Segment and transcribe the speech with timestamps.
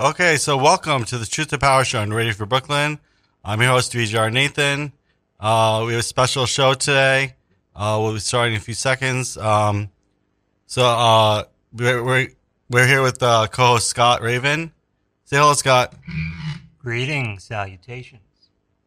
[0.00, 2.98] Okay, so welcome to the Truth to Power Show on Radio Free Brooklyn.
[3.44, 4.94] I'm your host, VJR Nathan.
[5.38, 7.34] Uh, we have a special show today.
[7.76, 9.36] Uh, we'll be starting in a few seconds.
[9.36, 9.90] Um,
[10.64, 11.44] so uh,
[11.74, 12.28] we're, we're,
[12.70, 14.72] we're here with uh, co-host Scott Raven.
[15.24, 15.94] Say hello, Scott.
[16.78, 18.22] Greetings, salutations.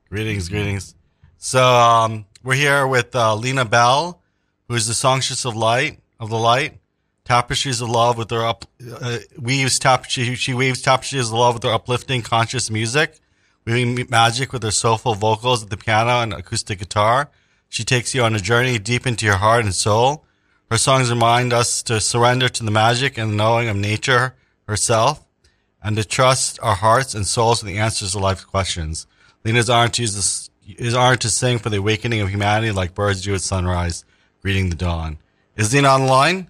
[0.09, 0.95] Greetings, greetings.
[1.37, 4.19] So um, we're here with uh, Lena Bell,
[4.67, 6.79] who is the songstress of light of the light,
[7.25, 10.35] tapestries of love with her up uh, weaves tapestry.
[10.35, 13.19] She weaves tapestries of love with her uplifting, conscious music,
[13.65, 17.29] weaving magic with her soulful vocals at the piano and acoustic guitar.
[17.69, 20.25] She takes you on a journey deep into your heart and soul.
[20.69, 24.35] Her songs remind us to surrender to the magic and knowing of nature
[24.67, 25.25] herself,
[25.83, 29.05] and to trust our hearts and souls to the answers to life's questions.
[29.43, 30.49] Lena's aren't is
[30.95, 34.05] aren't to sing for the awakening of humanity like birds do at sunrise,
[34.41, 35.17] greeting the dawn.
[35.57, 36.47] Is Lena on the line?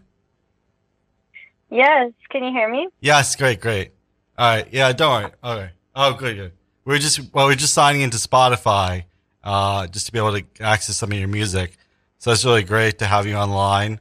[1.73, 2.11] Yes.
[2.29, 2.87] Can you hear me?
[3.01, 3.93] Yes, great, great.
[4.37, 5.31] All right, yeah, don't worry.
[5.41, 5.69] All right.
[5.95, 6.51] Oh, good, good.
[6.85, 9.05] We're just well, we're just signing into Spotify,
[9.43, 11.77] uh, just to be able to access some of your music.
[12.19, 13.99] So it's really great to have you online.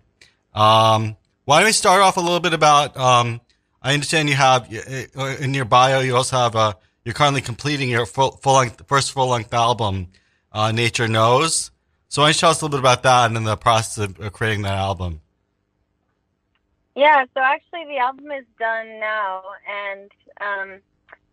[0.55, 2.95] Um, why don't we start off a little bit about?
[2.97, 3.41] Um,
[3.81, 4.69] I understand you have
[5.17, 6.01] uh, in your bio.
[6.01, 6.77] You also have a.
[7.07, 10.09] You're currently completing your full, full length, first full length album,
[10.53, 11.71] uh, Nature Knows.
[12.09, 14.05] So why don't you tell us a little bit about that and then the process
[14.05, 15.22] of, of creating that album?
[16.95, 20.81] Yeah, so actually the album is done now, and um,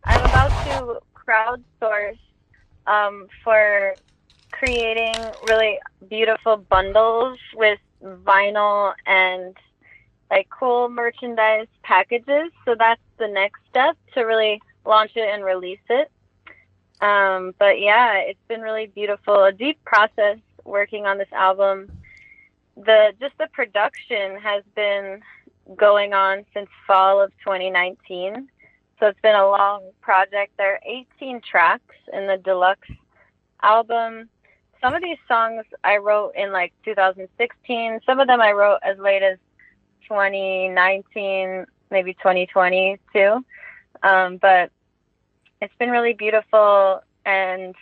[0.05, 2.19] I'm about to crowdsource
[2.87, 3.95] um, for
[4.51, 9.55] creating really beautiful bundles with vinyl and
[10.31, 12.51] like cool merchandise packages.
[12.65, 16.11] So that's the next step to really launch it and release it.
[17.01, 21.91] Um, but yeah, it's been really beautiful, a deep process working on this album.
[22.75, 25.21] The just the production has been
[25.75, 28.49] going on since fall of 2019.
[28.99, 30.53] So it's been a long project.
[30.57, 32.89] There are 18 tracks in the deluxe
[33.61, 34.29] album.
[34.81, 37.99] Some of these songs I wrote in like 2016.
[38.05, 39.37] Some of them I wrote as late as
[40.03, 43.45] 2019, maybe 2020 too.
[44.03, 44.71] Um, but
[45.61, 47.75] it's been really beautiful and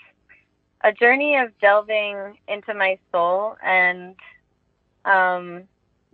[0.84, 4.16] a journey of delving into my soul and
[5.06, 5.64] um,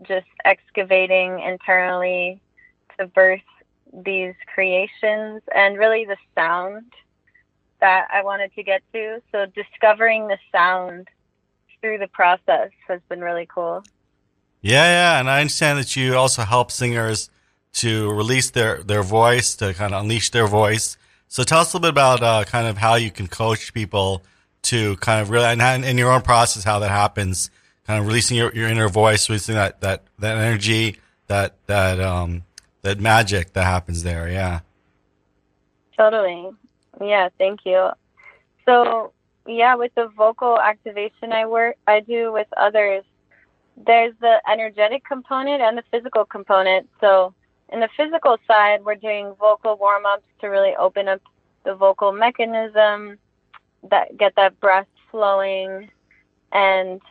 [0.02, 2.40] just excavating internally
[2.98, 3.42] to birth
[3.94, 6.92] these creations and really the sound
[7.80, 9.22] that I wanted to get to.
[9.32, 11.10] So discovering the sound
[11.82, 13.84] through the process has been really cool.
[14.62, 17.30] Yeah, yeah, and I understand that you also help singers
[17.74, 20.96] to release their their voice, to kind of unleash their voice.
[21.28, 24.24] So tell us a little bit about uh, kind of how you can coach people
[24.64, 27.50] to kind of really, and in your own process, how that happens,
[27.86, 32.44] kind of releasing your, your inner voice, releasing that, that, that energy, that, that, um,
[32.82, 34.30] that magic that happens there.
[34.30, 34.62] Yeah.
[35.98, 36.50] Totally.
[37.02, 37.30] Yeah.
[37.38, 37.90] Thank you.
[38.66, 39.12] So
[39.48, 43.04] yeah, with the vocal activation I work, I do with others,
[43.76, 46.90] there's the energetic component and the physical component.
[47.02, 47.34] So
[47.70, 51.22] in the physical side, we're doing vocal warm ups to really open up
[51.66, 53.18] the vocal mechanism,
[53.90, 55.90] that get that breath flowing,
[56.52, 57.02] and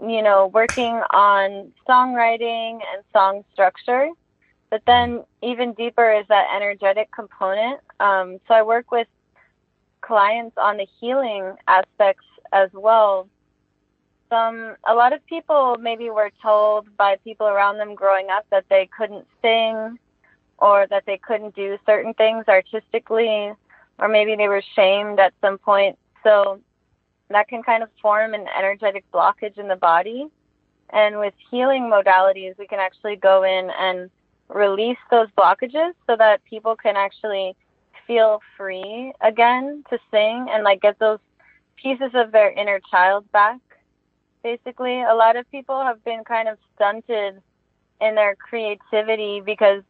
[0.00, 4.08] you know, working on songwriting and song structure.
[4.70, 7.80] But then even deeper is that energetic component.
[8.00, 9.08] Um, so I work with
[10.00, 13.28] clients on the healing aspects as well.
[14.30, 18.66] Some, a lot of people maybe were told by people around them growing up that
[18.68, 19.98] they couldn't sing
[20.58, 23.52] or that they couldn't do certain things artistically,
[23.98, 25.98] or maybe they were shamed at some point.
[26.24, 26.60] So
[27.30, 30.26] that can kind of form an energetic blockage in the body.
[30.90, 34.10] And with healing modalities, we can actually go in and
[34.48, 37.54] release those blockages so that people can actually
[38.06, 41.18] feel free again to sing and like get those
[41.76, 43.60] pieces of their inner child back.
[44.42, 47.42] Basically, a lot of people have been kind of stunted
[48.00, 49.82] in their creativity because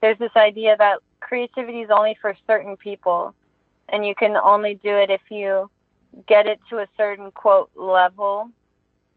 [0.00, 3.34] there's this idea that creativity is only for certain people
[3.88, 5.70] and you can only do it if you
[6.26, 8.50] get it to a certain quote level.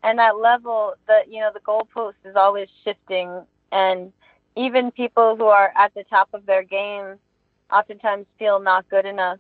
[0.03, 3.41] And that level the you know the goalpost is always shifting.
[3.71, 4.13] And
[4.55, 7.15] even people who are at the top of their game
[7.71, 9.39] oftentimes feel not good enough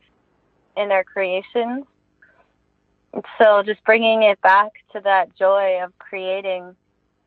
[0.75, 1.85] in their creations.
[3.37, 6.75] So just bringing it back to that joy of creating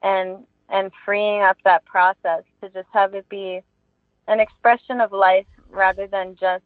[0.03, 3.61] and and freeing up that process to just have it be
[4.27, 6.65] an expression of life rather than just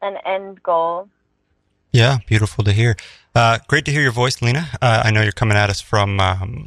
[0.00, 1.08] an end goal
[1.92, 2.96] yeah, beautiful to hear.
[3.34, 4.68] Uh, great to hear your voice, Lena.
[4.80, 6.66] Uh, I know you're coming at us from um,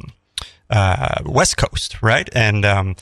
[0.70, 2.28] uh, West Coast, right?
[2.34, 2.96] And um,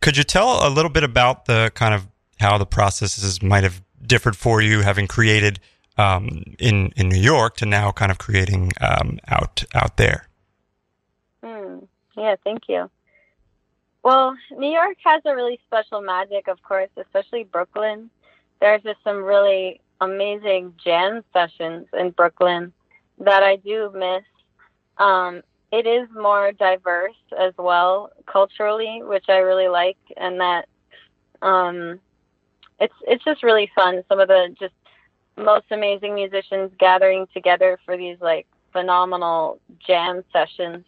[0.00, 2.06] could you tell a little bit about the kind of
[2.40, 5.60] how the processes might have differed for you, having created
[5.96, 10.28] um, in in New York to now kind of creating um, out out there.
[11.44, 11.86] Mm,
[12.16, 12.90] yeah, thank you.
[14.02, 18.10] Well, New York has a really special magic, of course, especially Brooklyn.
[18.60, 22.72] There's just some really amazing jam sessions in Brooklyn
[23.18, 24.24] that I do miss.
[24.98, 30.68] Um, it is more diverse as well culturally, which I really like, and that
[31.40, 31.98] um,
[32.78, 34.02] it's it's just really fun.
[34.08, 34.74] Some of the just
[35.36, 40.84] most amazing musicians gathering together for these like phenomenal jam sessions.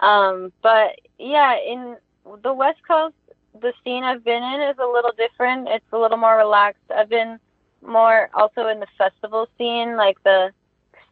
[0.00, 1.96] Um, but yeah, in
[2.42, 3.14] the West Coast,
[3.60, 5.68] the scene I've been in is a little different.
[5.68, 6.82] It's a little more relaxed.
[6.94, 7.38] I've been
[7.82, 10.52] more also in the festival scene, like the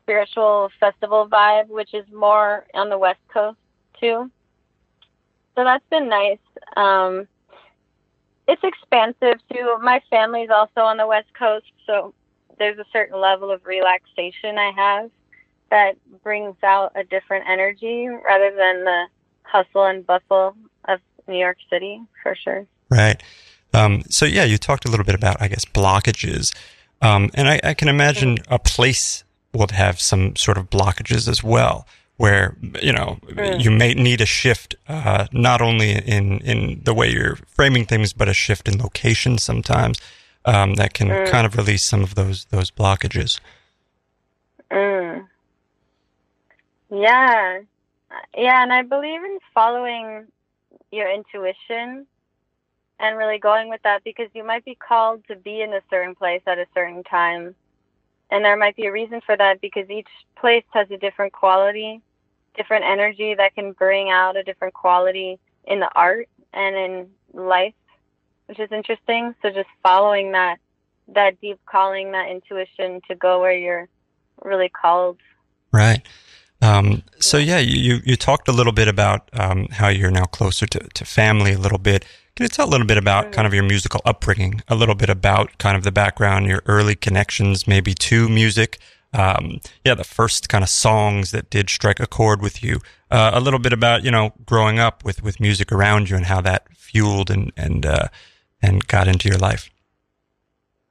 [0.03, 3.59] spiritual festival vibe, which is more on the West Coast
[4.01, 4.31] too.
[5.55, 6.39] So that's been nice.
[6.77, 7.27] Um,
[8.47, 9.77] it's expansive too.
[9.83, 12.15] My family's also on the West Coast, so
[12.59, 15.11] there's a certain level of relaxation I have
[15.71, 19.05] that brings out a different energy rather than the
[19.43, 20.57] hustle and bustle
[20.87, 22.67] of New York City, for sure.
[22.91, 23.23] Right.
[23.75, 26.55] Um, so yeah, you talked a little bit about, I guess, blockages,
[27.03, 31.45] um, and I, I, can imagine a place would have some sort of blockages as
[31.45, 31.87] well,
[32.17, 33.63] where you know mm.
[33.63, 38.13] you may need a shift, uh, not only in in the way you're framing things,
[38.13, 40.01] but a shift in location sometimes
[40.45, 41.31] um, that can mm.
[41.31, 43.39] kind of release some of those those blockages.
[44.71, 45.27] Mm.
[46.91, 47.61] Yeah,
[48.37, 50.27] yeah, and I believe in following
[50.91, 52.07] your intuition
[53.01, 56.15] and really going with that because you might be called to be in a certain
[56.15, 57.55] place at a certain time.
[58.31, 62.01] And there might be a reason for that because each place has a different quality,
[62.57, 67.75] different energy that can bring out a different quality in the art and in life,
[68.47, 69.35] which is interesting.
[69.43, 70.59] So just following that,
[71.09, 73.89] that deep calling, that intuition to go where you're
[74.45, 75.19] really called.
[75.73, 76.03] Right.
[76.61, 80.67] Um, so yeah, you, you talked a little bit about um, how you're now closer
[80.67, 82.05] to, to family a little bit.
[82.39, 85.11] Can you tell a little bit about kind of your musical upbringing, a little bit
[85.11, 88.79] about kind of the background, your early connections maybe to music?
[89.13, 92.79] Um, yeah, the first kind of songs that did strike a chord with you.
[93.11, 96.27] Uh, a little bit about you know growing up with with music around you and
[96.27, 98.07] how that fueled and and uh,
[98.63, 99.69] and got into your life.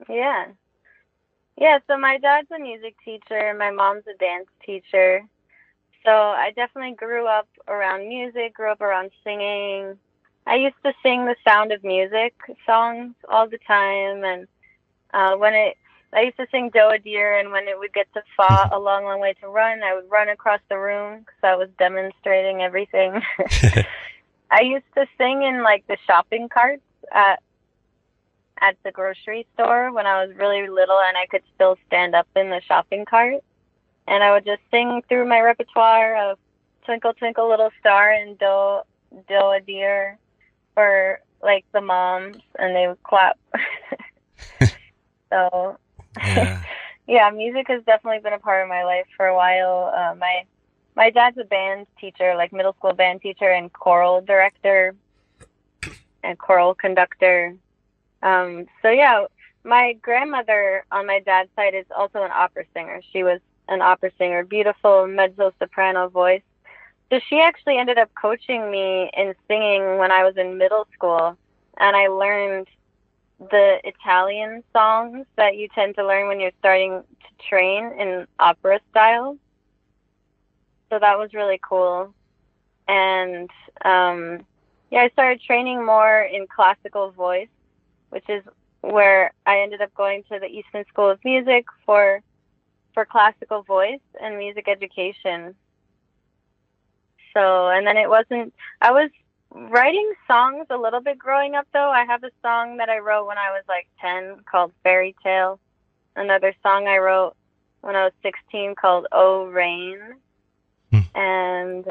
[0.09, 0.47] Yeah,
[1.57, 1.79] yeah.
[1.87, 3.53] So my dad's a music teacher.
[3.57, 5.23] My mom's a dance teacher.
[6.03, 9.97] So I definitely grew up around music, grew up around singing.
[10.47, 12.33] I used to sing the Sound of Music
[12.65, 14.47] songs all the time, and
[15.13, 15.77] uh, when it,
[16.13, 18.79] I used to sing Doe a Deer, and when it would get to fa, a
[18.79, 22.61] long, long way to run, I would run across the room because I was demonstrating
[22.61, 23.21] everything.
[24.51, 27.41] I used to sing in like the shopping carts at
[28.59, 32.27] at the grocery store when I was really little, and I could still stand up
[32.35, 33.43] in the shopping cart
[34.07, 36.39] and I would just sing through my repertoire of
[36.85, 38.79] Twinkle Twinkle Little Star and Do
[39.27, 40.17] Do a Deer
[40.77, 43.39] for like the moms, and they would clap.
[45.31, 45.79] so,
[46.19, 46.63] yeah.
[47.07, 49.91] yeah, music has definitely been a part of my life for a while.
[49.91, 50.43] Uh, my
[50.95, 54.93] my dad's a band teacher, like middle school band teacher and choral director
[56.23, 57.55] and choral conductor.
[58.21, 59.25] Um, so yeah,
[59.63, 63.01] my grandmother on my dad's side is also an opera singer.
[63.11, 66.43] She was an opera singer, beautiful mezzo soprano voice.
[67.09, 71.37] So she actually ended up coaching me in singing when I was in middle school,
[71.79, 72.67] and I learned
[73.39, 78.79] the Italian songs that you tend to learn when you're starting to train in opera
[78.89, 79.37] style.
[80.89, 82.13] So that was really cool.
[82.87, 83.49] And
[83.85, 84.45] um,
[84.89, 87.49] yeah, I started training more in classical voice,
[88.09, 88.43] which is
[88.81, 92.21] where I ended up going to the Eastman School of Music for
[92.93, 95.55] for classical voice and music education.
[97.37, 98.51] So, and then it wasn't,
[98.81, 99.11] I was
[99.51, 101.89] writing songs a little bit growing up though.
[101.89, 105.59] I have a song that I wrote when I was like 10 called Fairy Tale.
[106.15, 107.35] Another song I wrote
[107.81, 109.99] when I was 16 called Oh Rain.
[110.91, 110.99] Hmm.
[111.13, 111.85] And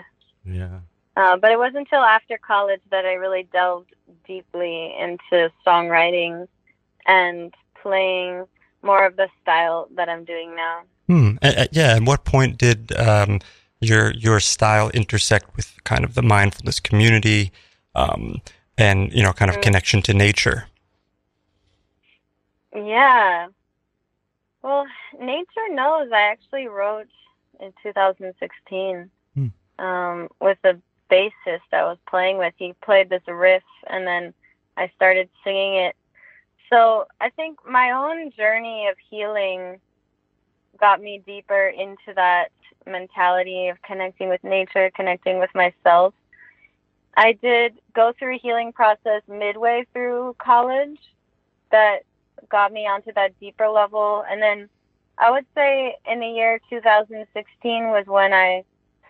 [0.44, 0.80] yeah.
[1.16, 3.94] Uh, but it wasn't until after college that I really delved
[4.26, 6.48] deeply into songwriting
[7.06, 8.46] and playing
[8.82, 10.82] more of the style that I'm doing now.
[11.06, 11.36] Hmm.
[11.40, 11.94] Uh, yeah.
[11.94, 13.38] At what point did um,
[13.88, 17.52] your your style intersect with kind of the mindfulness community,
[17.94, 18.40] um,
[18.76, 19.62] and you know, kind of mm.
[19.62, 20.66] connection to nature?
[22.74, 23.48] Yeah.
[24.62, 24.86] Well,
[25.20, 26.10] nature knows.
[26.12, 27.08] I actually wrote
[27.60, 29.46] in 2016 hmm.
[29.78, 32.52] um, with the bassist I was playing with.
[32.56, 34.34] He played this riff, and then
[34.76, 35.96] I started singing it
[36.70, 39.80] so I think my own journey of healing
[40.78, 42.48] got me deeper into that
[42.86, 46.14] mentality of connecting with nature, connecting with myself.
[47.16, 50.98] I did go through a healing process midway through college
[51.70, 52.00] that
[52.48, 54.24] got me onto that deeper level.
[54.28, 54.68] And then
[55.18, 58.64] I would say in the year 2016 was when I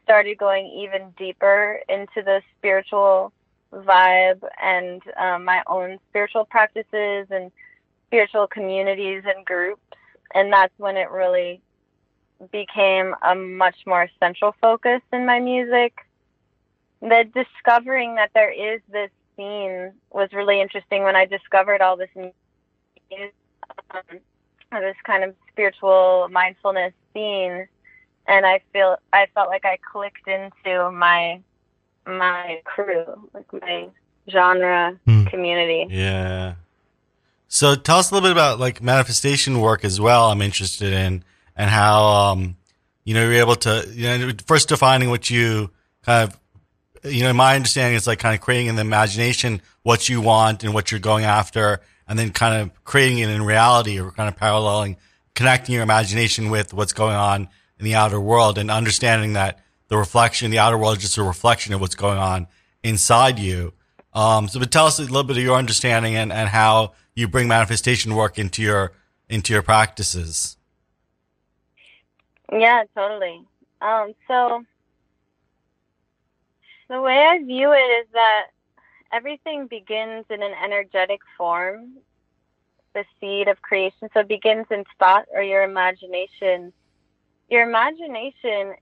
[0.05, 3.33] started going even deeper into the spiritual
[3.75, 7.51] vibe and um, my own spiritual practices and
[8.07, 9.81] spiritual communities and groups.
[10.35, 11.61] And that's when it really
[12.53, 15.95] became a much more central focus in my music.
[17.01, 22.11] The discovering that there is this scene was really interesting when I discovered all this
[22.15, 22.35] music,
[23.91, 24.19] um,
[24.73, 27.69] this kind of spiritual mindfulness scene,
[28.27, 31.41] and I feel I felt like I clicked into my
[32.07, 33.89] my crew, like my
[34.31, 35.31] genre Mm.
[35.31, 35.87] community.
[35.91, 36.55] Yeah.
[37.49, 40.31] So tell us a little bit about like manifestation work as well.
[40.31, 41.25] I'm interested in
[41.57, 42.57] and how um
[43.05, 45.71] you know you're able to you know first defining what you
[46.03, 46.41] kind of
[47.11, 50.65] you know my understanding is like kind of creating in the imagination what you want
[50.65, 54.29] and what you're going after and then kind of creating it in reality or kind
[54.29, 54.97] of paralleling
[55.35, 57.49] connecting your imagination with what's going on
[57.79, 61.23] in the outer world and understanding that the reflection the outer world is just a
[61.23, 62.47] reflection of what's going on
[62.83, 63.73] inside you
[64.17, 67.29] um, so, but tell us a little bit of your understanding and, and how you
[67.29, 68.93] bring manifestation work into your
[69.29, 70.57] into your practices.
[72.51, 73.43] Yeah, totally.
[73.83, 74.65] Um, so
[76.89, 78.47] the way I view it is that
[79.13, 81.99] everything begins in an energetic form,
[82.95, 84.09] the seed of creation.
[84.15, 86.73] So it begins in thought or your imagination.
[87.51, 88.77] Your imagination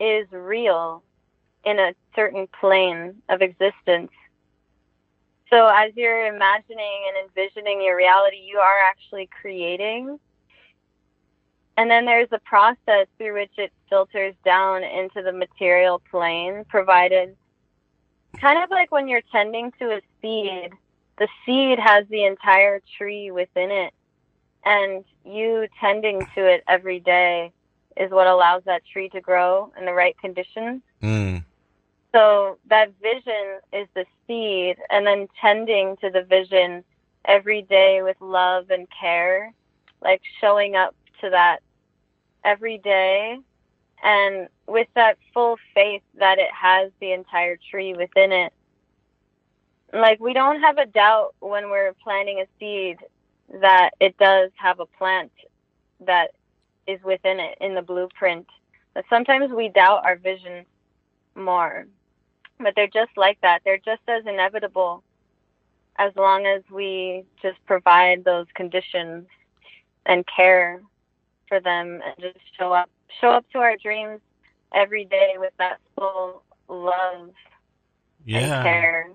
[0.00, 1.04] is real
[1.64, 4.10] in a certain plane of existence.
[5.50, 10.18] So as you're imagining and envisioning your reality, you are actually creating.
[11.76, 17.36] And then there's a process through which it filters down into the material plane, provided
[18.40, 20.72] kind of like when you're tending to a seed,
[21.18, 23.92] the seed has the entire tree within it.
[24.64, 27.52] And you tending to it every day
[27.96, 30.82] is what allows that tree to grow in the right conditions.
[31.02, 31.44] Mm.
[32.12, 36.82] So that vision is the seed, and then tending to the vision
[37.24, 39.52] every day with love and care,
[40.02, 41.60] like showing up to that
[42.44, 43.38] every day,
[44.02, 48.52] and with that full faith that it has the entire tree within it.
[49.92, 52.98] Like, we don't have a doubt when we're planting a seed
[53.60, 55.32] that it does have a plant
[56.06, 56.30] that
[56.86, 58.46] is within it in the blueprint.
[58.94, 60.64] But sometimes we doubt our vision
[61.34, 61.86] more
[62.62, 63.62] but they're just like that.
[63.64, 65.02] They're just as inevitable
[65.98, 69.26] as long as we just provide those conditions
[70.06, 70.80] and care
[71.48, 72.88] for them and just show up
[73.20, 74.20] show up to our dreams
[74.74, 77.32] every day with that full love and
[78.24, 78.62] Yeah.
[78.62, 79.10] care.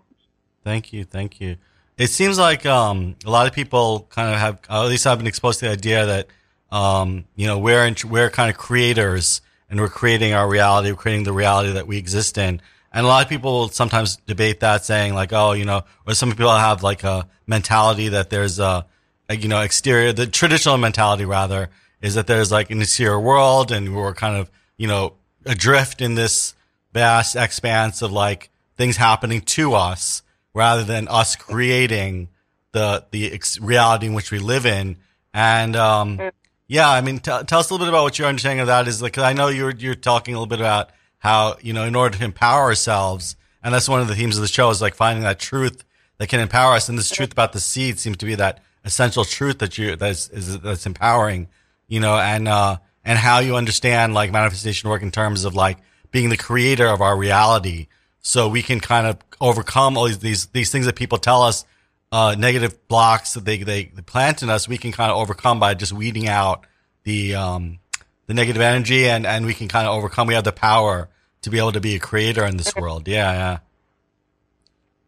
[0.64, 1.06] Thank you.
[1.06, 1.58] Thank you.
[1.98, 5.28] It seems like um, a lot of people kind of have, at least I've been
[5.28, 6.28] exposed to the idea that,
[6.75, 10.98] um, you know, we're, in, we're kind of creators and we're creating our reality, we're
[10.98, 12.62] creating the reality that we exist in.
[12.96, 16.14] And a lot of people will sometimes debate that saying like, oh, you know, or
[16.14, 18.86] some people have like a mentality that there's a,
[19.28, 21.70] a, you know, exterior, the traditional mentality rather
[22.02, 25.14] is that there's like an exterior world and we're kind of, you know,
[25.46, 26.56] adrift in this
[26.94, 30.24] vast expanse of like things happening to us
[30.54, 32.30] rather than us creating
[32.72, 34.96] the, the ex- reality in which we live in.
[35.34, 36.32] And, um,
[36.68, 38.88] yeah, I mean, t- tell us a little bit about what your understanding of that
[38.88, 39.02] is.
[39.02, 40.92] Like, 'cause I know you're, you're talking a little bit about
[41.25, 44.44] how, you know, in order to empower ourselves, and that's one of the themes of
[44.44, 45.84] the show is like finding that truth
[46.20, 46.88] that can empower us.
[46.88, 50.29] And this truth about the seed seems to be that essential truth that you, that's,
[50.29, 51.48] is, that's empowering,
[51.88, 55.79] you know, and, uh, and how you understand like manifestation work in terms of like
[56.12, 57.88] being the creator of our reality.
[58.22, 61.65] So we can kind of overcome all these, these, these things that people tell us,
[62.12, 64.67] uh, negative blocks that they, they, they plant in us.
[64.67, 66.67] We can kind of overcome by just weeding out
[67.03, 67.79] the, um,
[68.27, 70.27] the negative energy and, and we can kind of overcome.
[70.27, 71.10] We have the power
[71.46, 73.08] to be able to be a creator in this world.
[73.08, 73.32] Yeah.
[73.32, 73.60] Yeah.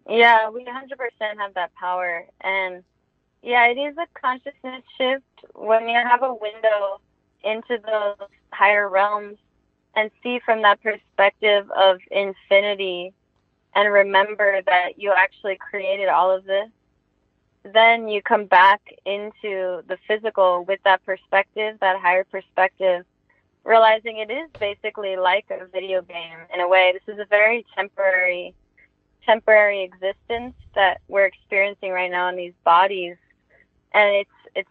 [0.10, 2.26] Yeah, we 100% have that power.
[2.40, 2.84] And
[3.44, 7.02] yeah, it is a consciousness shift when you have a window
[7.44, 9.38] into those higher realms
[9.96, 13.14] and see from that perspective of infinity
[13.76, 16.70] and remember that you actually created all of this.
[17.64, 23.06] Then you come back into the physical with that perspective, that higher perspective,
[23.68, 26.94] realizing it is basically like a video game in a way.
[26.94, 28.56] This is a very temporary
[29.26, 33.18] temporary existence that we're experiencing right now in these bodies.
[33.94, 34.70] and it's it's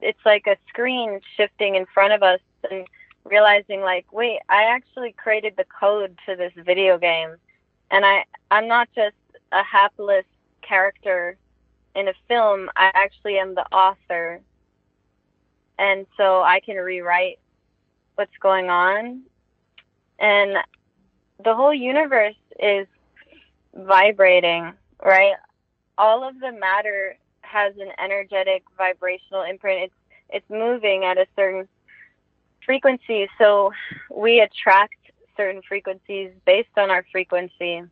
[0.00, 2.40] it's like a screen shifting in front of us
[2.70, 2.86] and
[3.24, 7.36] realizing like wait i actually created the code to this video game
[7.92, 9.16] and i i'm not just
[9.52, 10.24] a hapless
[10.60, 11.36] character
[11.94, 14.40] in a film i actually am the author
[15.78, 17.38] and so i can rewrite
[18.14, 19.22] what's going on.
[20.18, 20.56] And
[21.44, 22.86] the whole universe is
[23.74, 25.34] vibrating right?
[25.98, 29.84] All of the matter has an energetic vibrational imprint.
[29.84, 29.94] It's
[30.30, 31.68] it's moving at a certain
[32.64, 33.28] frequency.
[33.38, 33.72] So
[34.10, 34.94] we attract
[35.36, 37.82] certain frequencies based on our frequency.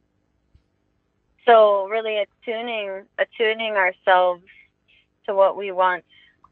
[1.45, 4.43] So really attuning attuning ourselves
[5.27, 6.05] to what we want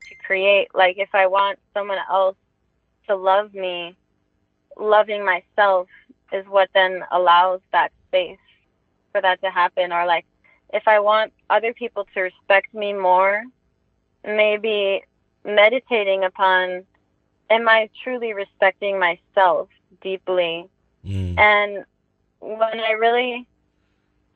[0.09, 0.69] to create.
[0.75, 2.37] Like if i want someone else
[3.09, 3.97] to love me
[4.79, 5.89] loving myself
[6.33, 8.39] is what then allows that space
[9.13, 10.25] for that to happen or like
[10.73, 13.43] if i want other people to respect me more
[14.25, 15.03] maybe
[15.45, 16.85] meditating upon
[17.51, 19.69] am i truly respecting myself
[20.03, 20.67] deeply
[21.07, 21.39] Mm.
[21.39, 21.85] and
[22.41, 23.47] when I really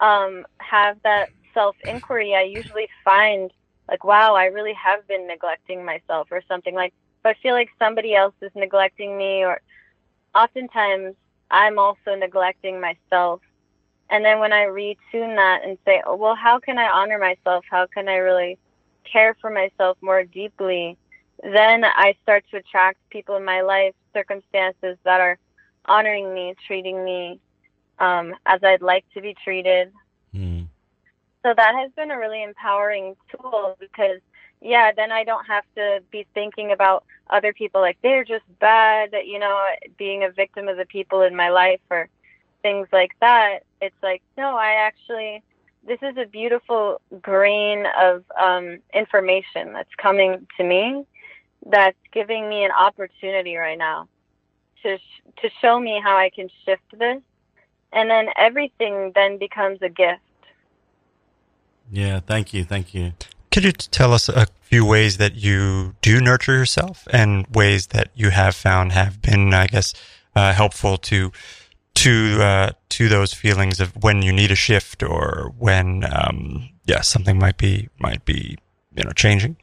[0.01, 3.51] um, have that self inquiry, I usually find
[3.89, 6.75] like, wow, I really have been neglecting myself or something.
[6.75, 9.61] Like, I feel like somebody else is neglecting me, or
[10.35, 11.15] oftentimes
[11.51, 13.41] I'm also neglecting myself.
[14.11, 17.65] And then when I retune that and say, oh, well, how can I honor myself?
[17.71, 18.59] How can I really
[19.11, 20.99] care for myself more deeply?
[21.43, 25.39] Then I start to attract people in my life, circumstances that are
[25.87, 27.41] honoring me, treating me
[27.99, 29.93] um, as I'd like to be treated.
[30.35, 30.69] Mm.
[31.43, 34.21] So that has been a really empowering tool because,
[34.63, 39.11] yeah, then I don't have to be thinking about other people like they're just bad,
[39.25, 39.61] you know,
[39.99, 42.09] being a victim of the people in my life or
[42.63, 43.61] things like that.
[43.81, 45.43] It's like, no, I actually,
[45.87, 51.05] this is a beautiful grain of um, information that's coming to me
[51.67, 54.09] that's giving me an opportunity right now
[54.83, 57.23] to sh- to show me how I can shift this,
[57.93, 60.21] and then everything then becomes a gift.
[61.91, 63.13] Yeah, thank you, thank you.
[63.53, 68.09] Could you tell us a few ways that you do nurture yourself and ways that
[68.15, 69.93] you have found have been, I guess,
[70.35, 71.31] uh, helpful to
[71.97, 77.03] to uh, to those feelings of when you need a shift or when, um, yeah,
[77.03, 78.57] something might be might be
[78.97, 79.57] you know changing.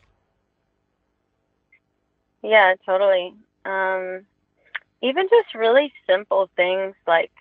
[2.43, 3.33] Yeah, totally.
[3.65, 4.27] Um,
[5.01, 7.31] even just really simple things like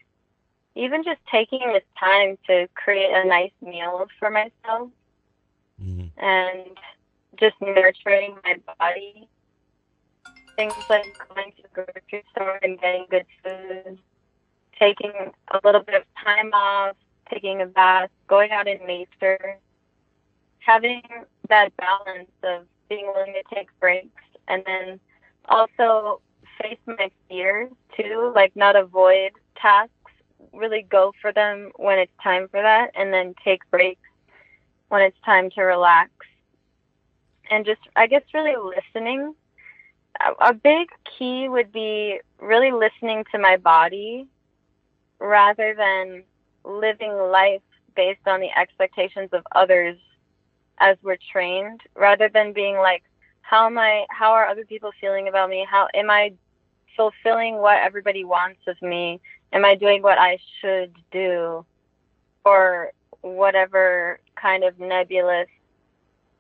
[0.75, 4.89] even just taking this time to create a nice meal for myself
[5.83, 6.11] Mm.
[6.17, 6.77] and
[7.39, 9.29] just nurturing my body.
[10.57, 13.99] Things like going to the grocery store and getting good food,
[14.79, 15.13] taking
[15.53, 16.97] a little bit of time off,
[17.33, 19.59] taking a bath, going out in nature,
[20.59, 21.03] having
[21.49, 24.99] that balance of being willing to take breaks and then
[25.49, 26.21] also
[26.61, 29.93] face my fears too, like not avoid tasks,
[30.53, 34.08] really go for them when it's time for that and then take breaks
[34.89, 36.11] when it's time to relax.
[37.51, 39.35] And just, I guess, really listening.
[40.41, 44.27] A, big key would be really listening to my body
[45.21, 46.25] rather than
[46.65, 47.63] living life
[47.95, 49.97] based on the expectations of others
[50.79, 53.03] as we're trained, rather than being like,
[53.43, 55.67] how am I, how are other people feeling about me?
[55.69, 56.33] How am I
[56.97, 59.21] fulfilling what everybody wants of me?
[59.53, 61.65] Am I doing what I should do?
[62.45, 62.93] Or
[63.23, 65.49] whatever kind of nebulous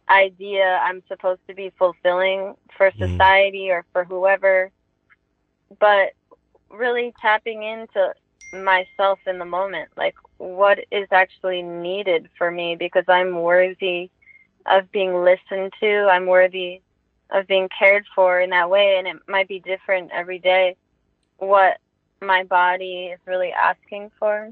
[0.08, 3.10] idea I'm supposed to be fulfilling for Mm.
[3.10, 4.70] society or for whoever.
[5.80, 6.12] But
[6.70, 8.14] really tapping into
[8.52, 14.10] myself in the moment, like what is actually needed for me because I'm worthy
[14.66, 16.08] of being listened to.
[16.10, 16.80] I'm worthy
[17.30, 18.96] of being cared for in that way.
[18.98, 20.76] And it might be different every day
[21.38, 21.78] what
[22.22, 24.50] my body is really asking for.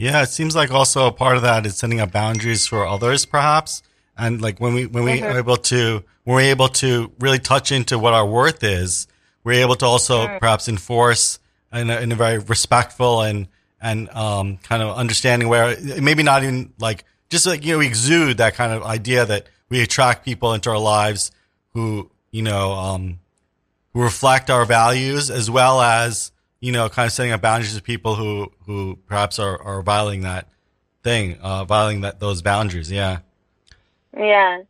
[0.00, 3.26] Yeah, it seems like also a part of that is setting up boundaries for others,
[3.26, 3.82] perhaps.
[4.16, 5.30] And like when we when we Mhm.
[5.34, 9.06] are able to when we're able to really touch into what our worth is,
[9.44, 10.38] we're able to also Mm.
[10.38, 11.38] perhaps enforce
[11.72, 13.46] in a, in a very respectful and
[13.82, 17.86] and um, kind of understanding where maybe not even like just like you know we
[17.86, 21.30] exude that kind of idea that we attract people into our lives
[21.74, 23.18] who you know um,
[23.92, 27.84] who reflect our values as well as you know kind of setting up boundaries with
[27.84, 30.48] people who who perhaps are, are violating that
[31.02, 33.18] thing uh, violating that those boundaries yeah
[34.16, 34.62] Yeah.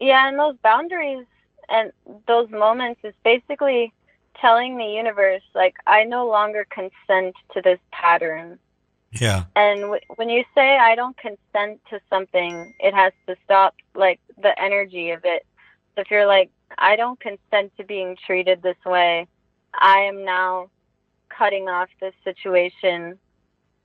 [0.00, 1.26] Yeah, and those boundaries
[1.68, 1.92] and
[2.26, 3.92] those moments is basically
[4.40, 8.58] telling the universe, like, I no longer consent to this pattern.
[9.12, 9.44] Yeah.
[9.54, 14.20] And w- when you say I don't consent to something, it has to stop like
[14.38, 15.46] the energy of it.
[15.94, 19.28] So if you're like, I don't consent to being treated this way,
[19.74, 20.70] I am now
[21.36, 23.18] cutting off this situation,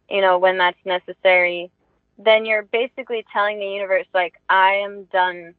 [0.10, 1.72] you know, when that's necessary,
[2.18, 5.54] then you're basically telling the universe, like, I am done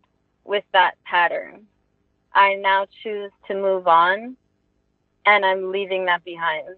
[0.44, 1.66] with that pattern.
[2.34, 4.36] I now choose to move on
[5.26, 6.76] and I'm leaving that behind.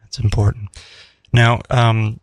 [0.00, 0.70] That's important.
[1.32, 2.20] Now, um,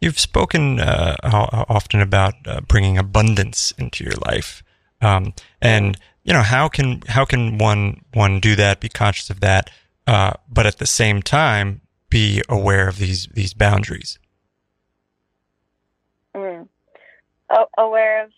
[0.00, 4.62] you've spoken uh, often about uh, bringing abundance into your life,
[5.00, 9.40] um, and you know how can how can one one do that, be conscious of
[9.40, 9.70] that,
[10.10, 14.18] uh, but at the same time be aware of these these boundaries.
[16.34, 16.66] Mm.
[17.48, 18.30] Oh, aware of.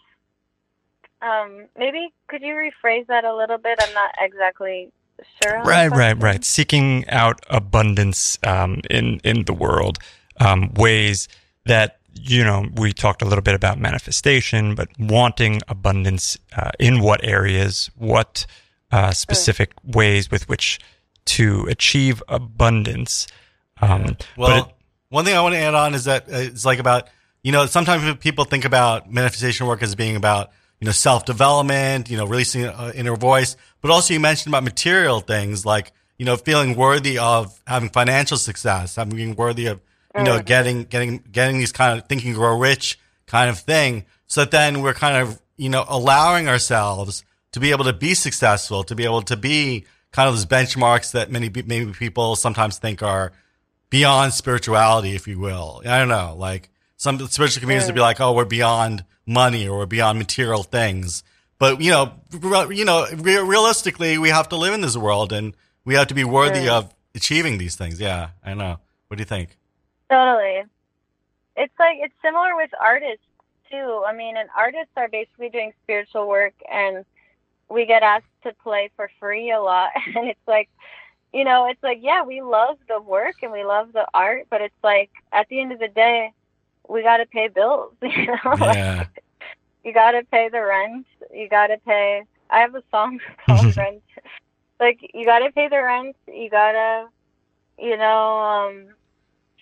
[1.22, 3.78] Um, maybe could you rephrase that a little bit?
[3.80, 4.92] I'm not exactly
[5.42, 5.62] sure.
[5.62, 6.44] Right, right, right.
[6.44, 9.98] Seeking out abundance um, in in the world,
[10.40, 11.26] um, ways
[11.64, 17.00] that you know we talked a little bit about manifestation, but wanting abundance uh, in
[17.00, 18.44] what areas, what
[18.90, 19.96] uh, specific mm.
[19.96, 20.78] ways with which
[21.26, 23.26] to achieve abundance.
[23.80, 24.74] Um, well, it,
[25.08, 27.08] one thing I want to add on is that uh, it's like about
[27.42, 32.10] you know sometimes people think about manifestation work as being about you know, self development,
[32.10, 36.26] you know, releasing uh, inner voice, but also you mentioned about material things like, you
[36.26, 39.80] know, feeling worthy of having financial success, having being worthy of,
[40.16, 44.06] you know, getting, getting, getting these kind of thinking grow rich kind of thing.
[44.26, 48.14] So that then we're kind of, you know, allowing ourselves to be able to be
[48.14, 52.78] successful, to be able to be kind of those benchmarks that many, maybe people sometimes
[52.78, 53.32] think are
[53.90, 55.82] beyond spirituality, if you will.
[55.84, 59.78] I don't know, like some spiritual communities would be like, oh, we're beyond money or
[59.78, 61.24] we're beyond material things.
[61.58, 65.32] But you know, re- you know, re- realistically, we have to live in this world,
[65.32, 68.00] and we have to be worthy of achieving these things.
[68.00, 68.78] Yeah, I know.
[69.06, 69.56] What do you think?
[70.10, 70.62] Totally.
[71.56, 73.24] It's like it's similar with artists
[73.70, 74.04] too.
[74.06, 77.04] I mean, and artists are basically doing spiritual work, and
[77.68, 80.68] we get asked to play for free a lot, and it's like
[81.32, 84.60] you know, it's like, yeah, we love the work and we love the art, but
[84.60, 86.30] it's like at the end of the day,
[86.88, 87.94] we got to pay bills.
[88.02, 88.96] You know, yeah.
[88.98, 89.22] like,
[89.84, 91.06] you got to pay the rent.
[91.34, 92.22] You got to pay.
[92.50, 94.02] I have a song called Rent.
[94.78, 96.16] Like you got to pay the rent.
[96.28, 97.08] You got to,
[97.78, 98.86] you know, um,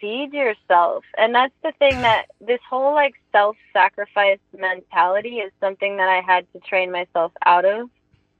[0.01, 1.05] feed yourself.
[1.17, 6.51] And that's the thing that this whole like self-sacrifice mentality is something that I had
[6.53, 7.91] to train myself out of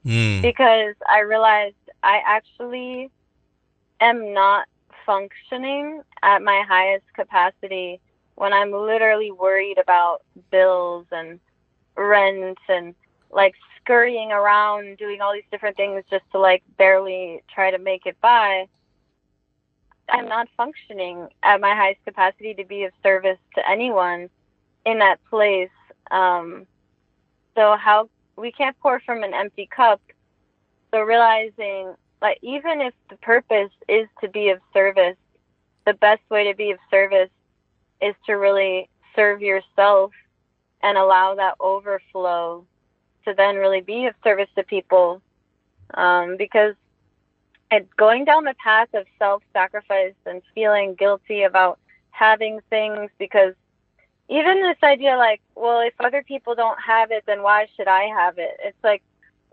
[0.05, 0.41] mm.
[0.41, 3.09] because I realized I actually
[3.99, 4.67] am not
[5.05, 7.99] functioning at my highest capacity
[8.35, 11.39] when I'm literally worried about bills and
[11.95, 12.95] rent and
[13.31, 18.05] like scurrying around doing all these different things just to like barely try to make
[18.05, 18.67] it by,
[20.09, 24.29] I'm not functioning at my highest capacity to be of service to anyone
[24.85, 25.69] in that place.
[26.09, 26.65] Um,
[27.55, 30.01] so how we can't pour from an empty cup.
[30.91, 35.17] So realizing like even if the purpose is to be of service,
[35.85, 37.29] the best way to be of service
[38.01, 40.11] is to really serve yourself
[40.83, 42.65] and allow that overflow
[43.25, 45.21] to then really be of service to people.
[45.93, 46.75] Um, because
[47.71, 51.79] it, going down the path of self sacrifice and feeling guilty about
[52.11, 53.53] having things, because
[54.31, 58.03] even this idea, like, well, if other people don't have it, then why should I
[58.05, 58.57] have it?
[58.63, 59.03] It's like,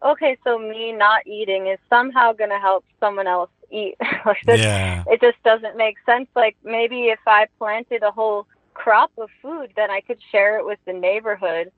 [0.04, 3.96] okay, so me not eating is somehow going to help someone else eat.
[4.24, 5.02] like this, yeah.
[5.08, 6.28] It just doesn't make sense.
[6.36, 10.64] Like maybe if I planted a whole crop of food, then I could share it
[10.64, 11.72] with the neighborhood.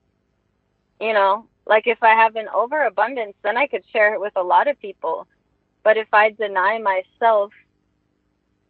[0.99, 4.43] You know, like if I have an overabundance, then I could share it with a
[4.43, 5.25] lot of people.
[5.83, 7.51] But if I deny myself,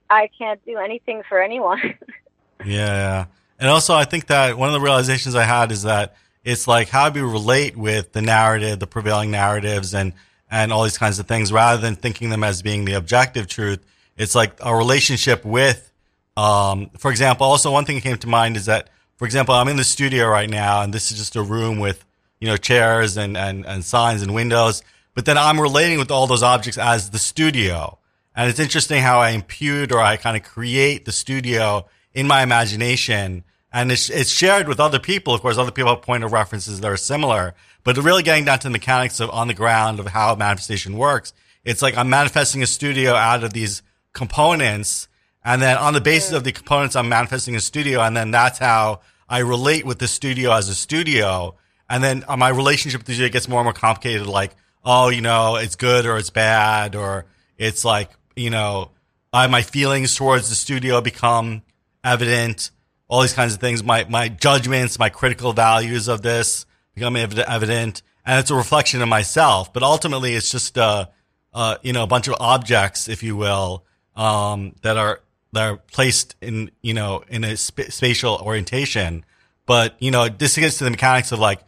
[0.09, 1.95] I can't do anything for anyone.
[2.65, 3.25] yeah.
[3.61, 6.89] And also, I think that one of the realizations I had is that it's like
[6.89, 10.13] how do we relate with the narrative, the prevailing narratives, and
[10.49, 13.79] and all these kinds of things rather than thinking them as being the objective truth.
[14.17, 15.91] It's like a relationship with,
[16.35, 19.69] um, for example, also one thing that came to mind is that, for example, I'm
[19.69, 22.03] in the studio right now and this is just a room with,
[22.41, 24.83] you know, chairs and, and, and signs and windows.
[25.15, 27.97] But then I'm relating with all those objects as the studio.
[28.35, 32.43] And it's interesting how I impute or I kind of create the studio in my
[32.43, 33.45] imagination.
[33.73, 35.33] And it's, it's shared with other people.
[35.33, 37.53] Of course, other people have point of references that are similar.
[37.83, 41.33] But really getting down to the mechanics of on the ground of how manifestation works,
[41.63, 43.81] it's like I'm manifesting a studio out of these
[44.13, 45.07] components.
[45.43, 48.01] And then on the basis of the components, I'm manifesting a studio.
[48.01, 51.55] And then that's how I relate with the studio as a studio.
[51.89, 54.27] And then uh, my relationship with the studio gets more and more complicated.
[54.27, 54.51] Like,
[54.83, 57.25] oh, you know, it's good or it's bad or
[57.57, 58.91] it's like, you know,
[59.33, 61.61] uh, my feelings towards the studio become
[62.03, 62.71] evident.
[63.11, 63.83] All these kinds of things.
[63.83, 69.09] My my judgments, my critical values of this become evident, and it's a reflection of
[69.09, 69.73] myself.
[69.73, 71.07] But ultimately, it's just uh,
[71.53, 75.21] uh, you know a bunch of objects, if you will, um, that are
[75.51, 79.25] that are placed in you know in a sp- spatial orientation.
[79.65, 81.59] But you know, this gets to the mechanics of like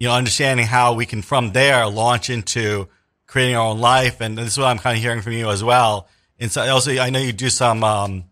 [0.00, 2.88] you know understanding how we can from there launch into
[3.28, 4.20] creating our own life.
[4.20, 6.08] And this is what I'm kind of hearing from you as well.
[6.40, 8.24] And so also, I know you do some um,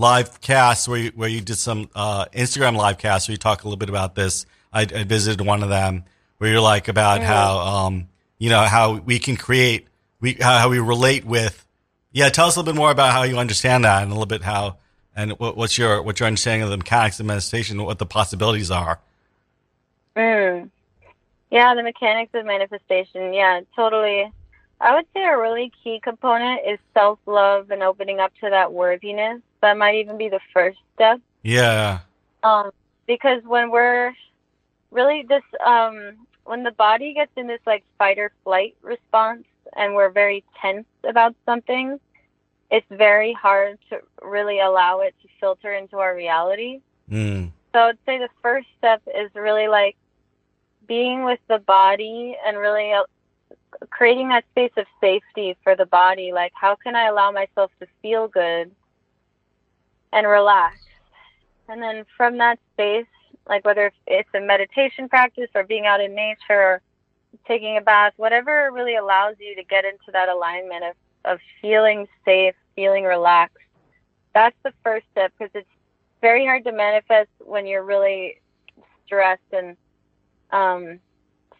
[0.00, 3.62] live casts where you, where you did some uh, Instagram live casts where you talk
[3.62, 4.46] a little bit about this.
[4.72, 6.04] I, I visited one of them
[6.38, 8.08] where you're like about how um,
[8.38, 9.86] you know how we can create
[10.20, 11.66] we how, how we relate with.
[12.12, 14.26] Yeah, tell us a little bit more about how you understand that and a little
[14.26, 14.78] bit how
[15.14, 18.70] and what, what's your what's your understanding of the mechanics of manifestation, what the possibilities
[18.70, 19.00] are.
[20.16, 20.70] Mm.
[21.50, 23.34] Yeah, the mechanics of manifestation.
[23.34, 24.32] Yeah, totally.
[24.80, 28.72] I would say a really key component is self love and opening up to that
[28.72, 29.42] worthiness.
[29.62, 31.20] That might even be the first step.
[31.42, 32.00] Yeah.
[32.42, 32.70] Um,
[33.06, 34.12] because when we're
[34.90, 39.44] really this, um, when the body gets in this like fight or flight response
[39.76, 42.00] and we're very tense about something,
[42.70, 46.80] it's very hard to really allow it to filter into our reality.
[47.10, 47.50] Mm.
[47.72, 49.96] So I'd say the first step is really like
[50.86, 53.04] being with the body and really uh,
[53.90, 56.32] creating that space of safety for the body.
[56.32, 58.70] Like, how can I allow myself to feel good
[60.12, 60.76] and relax?
[61.68, 63.06] And then from that space,
[63.48, 66.82] like whether it's a meditation practice or being out in nature or
[67.46, 70.94] taking a bath, whatever really allows you to get into that alignment of,
[71.24, 73.56] of feeling safe, feeling relaxed.
[74.34, 75.68] That's the first step because it's
[76.20, 78.40] very hard to manifest when you're really
[79.06, 79.76] stressed and
[80.52, 81.00] um,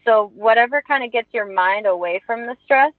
[0.05, 2.93] so whatever kind of gets your mind away from the stress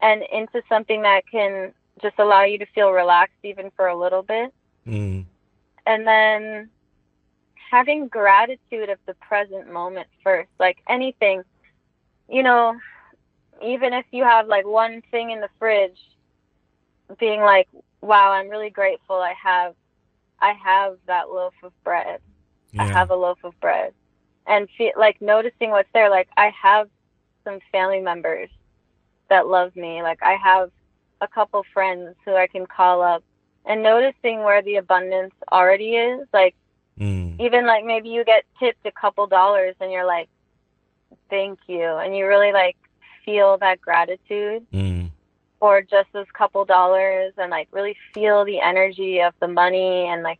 [0.00, 1.72] and into something that can
[2.02, 4.52] just allow you to feel relaxed even for a little bit.
[4.86, 5.24] Mm.
[5.86, 6.70] And then
[7.70, 11.42] having gratitude of the present moment first, like anything,
[12.28, 12.76] you know,
[13.64, 15.98] even if you have like one thing in the fridge,
[17.18, 17.68] being like,
[18.00, 19.74] wow, I'm really grateful I have,
[20.40, 22.20] I have that loaf of bread.
[22.78, 23.94] I have a loaf of bread
[24.46, 26.10] and feel like noticing what's there.
[26.10, 26.88] Like I have
[27.44, 28.50] some family members
[29.30, 30.02] that love me.
[30.02, 30.70] Like I have
[31.20, 33.22] a couple friends who I can call up
[33.66, 36.26] and noticing where the abundance already is.
[36.32, 36.54] Like
[36.98, 37.38] Mm.
[37.38, 40.30] even like maybe you get tipped a couple dollars and you're like,
[41.28, 41.82] thank you.
[41.84, 42.76] And you really like
[43.24, 45.10] feel that gratitude Mm.
[45.60, 50.22] for just those couple dollars and like really feel the energy of the money and
[50.22, 50.38] like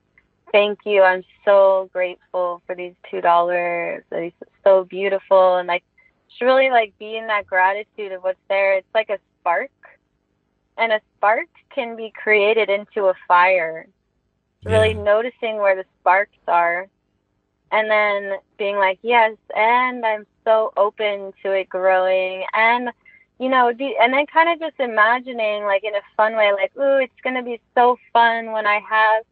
[0.52, 5.82] thank you i'm so grateful for these two dollars It's so beautiful and like
[6.30, 9.70] just really like be in that gratitude of what's there it's like a spark
[10.76, 13.86] and a spark can be created into a fire.
[14.64, 16.88] Really noticing where the sparks are
[17.72, 22.44] and then being like yes and i'm so open to it growing.
[22.54, 22.90] And
[23.38, 26.72] you know do, and then kind of just imagining like in a fun way like
[26.76, 29.24] ooh it's going to be so fun when i have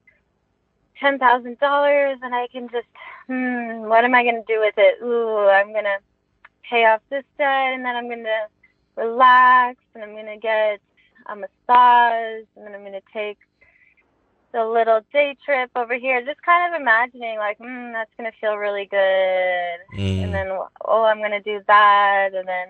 [1.01, 2.87] ten thousand dollars and i can just
[3.27, 5.03] hmm what am i going to do with it?
[5.03, 5.99] Ooh i'm going to
[6.69, 8.47] pay off this debt and then i'm going to
[8.97, 10.81] relax and i'm going to get
[11.27, 13.39] a massage and then i'm going to take
[14.53, 18.39] the little day trip over here just kind of imagining like mm, that's going to
[18.39, 19.99] feel really good.
[19.99, 20.25] Mm.
[20.25, 20.49] and then
[20.85, 22.69] oh i'm going to do that and then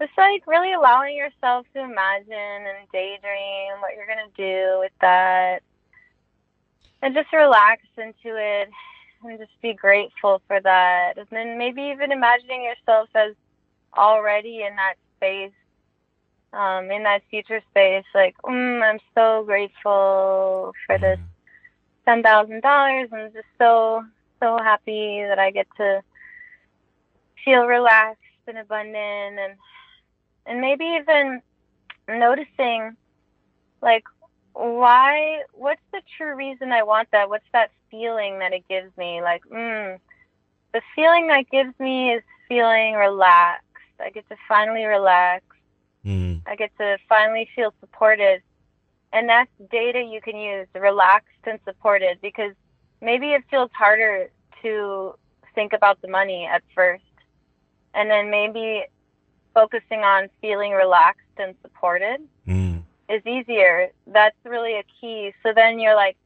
[0.00, 4.92] just like really allowing yourself to imagine and daydream what you're going to do with
[5.00, 5.62] that.
[7.02, 8.70] And just relax into it
[9.22, 11.18] and just be grateful for that.
[11.18, 13.34] And then maybe even imagining yourself as
[13.96, 15.52] already in that space
[16.52, 21.18] um, in that future space like mm, i'm so grateful for this
[22.04, 23.08] ten thousand dollars.
[23.12, 24.04] I'm just so
[24.40, 26.02] so happy that i get to
[27.44, 29.54] feel relaxed and abundant and
[30.46, 31.42] and maybe even
[32.08, 32.96] noticing
[33.82, 34.04] like
[34.52, 37.28] why what's the true reason i want that?
[37.28, 39.22] What's that feeling that it gives me?
[39.22, 39.98] Like mm,
[40.72, 43.64] the feeling that gives me is feeling relaxed.
[44.00, 45.44] I get to finally relax
[46.04, 46.42] Mm.
[46.46, 48.42] I get to finally feel supported.
[49.12, 52.54] And that's data you can use, relaxed and supported, because
[53.00, 54.30] maybe it feels harder
[54.62, 55.14] to
[55.54, 57.02] think about the money at first.
[57.92, 58.84] And then maybe
[59.52, 62.84] focusing on feeling relaxed and supported Mm.
[63.08, 63.90] is easier.
[64.06, 65.34] That's really a key.
[65.42, 66.16] So then you're like,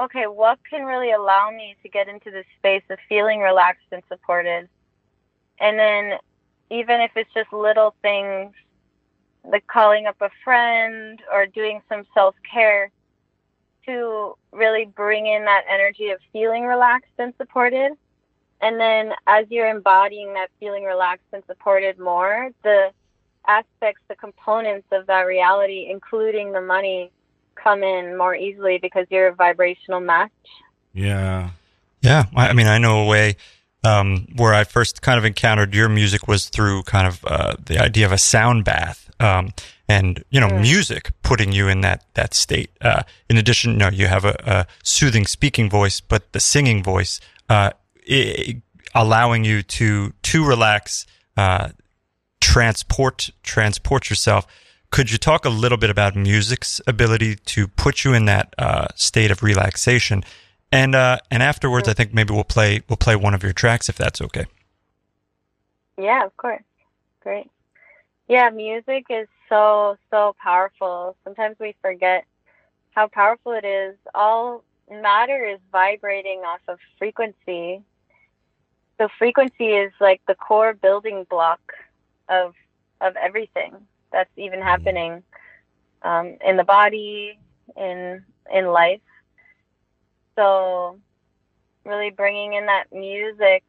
[0.00, 4.02] okay, what can really allow me to get into this space of feeling relaxed and
[4.08, 4.70] supported?
[5.60, 6.18] And then
[6.70, 8.54] even if it's just little things
[9.44, 12.90] like calling up a friend or doing some self care,
[13.86, 17.92] to really bring in that energy of feeling relaxed and supported.
[18.60, 22.90] And then as you're embodying that feeling relaxed and supported more, the
[23.46, 27.10] aspects, the components of that reality, including the money,
[27.56, 30.30] come in more easily because you're a vibrational match.
[30.94, 31.50] Yeah.
[32.02, 32.26] Yeah.
[32.36, 33.36] I, I mean, I know a way
[33.84, 37.78] um, where I first kind of encountered your music was through kind of uh, the
[37.78, 39.10] idea of a sound bath.
[39.22, 39.52] Um,
[39.88, 40.60] and you know, Mm.
[40.62, 42.70] music putting you in that that state.
[42.80, 46.82] Uh, in addition, you know, you have a, a soothing speaking voice, but the singing
[46.82, 47.70] voice uh,
[48.10, 48.62] i
[48.94, 51.06] allowing you to to relax,
[51.36, 51.68] uh,
[52.40, 54.46] transport transport yourself.
[54.90, 58.88] Could you talk a little bit about music's ability to put you in that uh,
[58.94, 60.22] state of relaxation?
[60.70, 63.88] And uh, and afterwards, I think maybe we'll play we'll play one of your tracks
[63.88, 64.46] if that's okay.
[65.98, 66.62] Yeah, of course.
[67.20, 67.50] Great.
[68.28, 71.16] Yeah, music is so, so powerful.
[71.24, 72.24] Sometimes we forget
[72.92, 73.96] how powerful it is.
[74.14, 77.82] All matter is vibrating off of frequency.
[79.00, 81.60] So frequency is like the core building block
[82.28, 82.54] of
[83.00, 83.74] of everything
[84.12, 85.22] that's even happening
[86.02, 87.38] um, in the body,
[87.76, 89.00] in in life.
[90.38, 91.00] So
[91.84, 93.64] really bringing in that music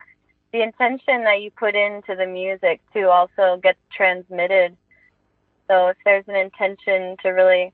[0.53, 4.77] the intention that you put into the music too also gets transmitted.
[5.67, 7.73] So if there's an intention to really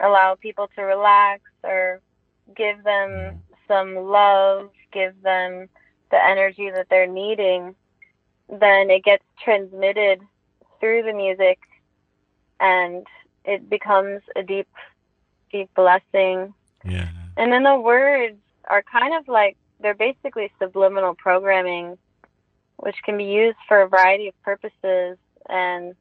[0.00, 2.00] allow people to relax or
[2.56, 3.38] give them mm.
[3.68, 5.68] some love, give them
[6.10, 7.76] the energy that they're needing,
[8.48, 10.20] then it gets transmitted
[10.80, 11.60] through the music
[12.58, 13.06] and
[13.44, 14.68] it becomes a deep,
[15.52, 16.52] deep blessing.
[16.84, 17.08] Yeah.
[17.36, 18.36] And then the words
[18.68, 21.98] are kind of like they're basically subliminal programming,
[22.76, 25.16] which can be used for a variety of purposes
[25.48, 25.94] and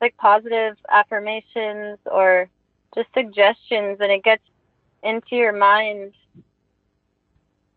[0.00, 2.48] like positive affirmations or
[2.94, 4.42] just suggestions, and it gets
[5.02, 6.12] into your mind.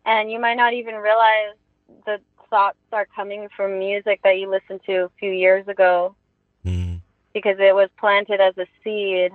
[0.04, 1.54] And you might not even realize
[2.06, 6.14] the thoughts are coming from music that you listened to a few years ago
[6.64, 7.00] Mm.
[7.34, 9.32] because it was planted as a seed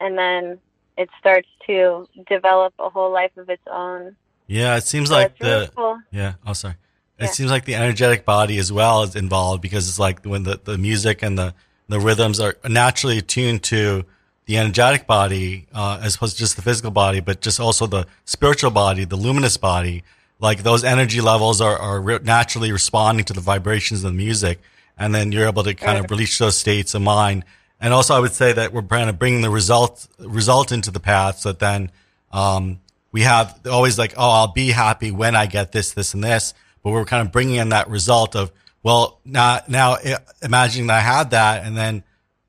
[0.00, 0.60] and then
[0.96, 4.16] it starts to develop a whole life of its own.
[4.50, 4.76] Yeah.
[4.76, 5.98] It seems So like it's really the cool.
[6.10, 6.34] yeah.
[6.46, 6.74] Oh, sorry.
[7.18, 10.58] It seems like the energetic body as well is involved because it's like when the,
[10.64, 11.54] the music and the
[11.88, 14.04] the rhythms are naturally attuned to
[14.46, 18.06] the energetic body uh, as opposed to just the physical body, but just also the
[18.24, 20.02] spiritual body, the luminous body.
[20.38, 24.60] Like those energy levels are, are re- naturally responding to the vibrations of the music.
[24.96, 27.44] And then you're able to kind of release those states of mind.
[27.80, 31.00] And also I would say that we're kind of bringing the result, result into the
[31.00, 31.90] path so that then,
[32.32, 32.80] um,
[33.12, 36.54] we have always like, oh, I'll be happy when I get this, this, and this.
[36.82, 39.96] But we're kind of bringing in that result of, well, now, now
[40.42, 42.04] imagining that I had that and then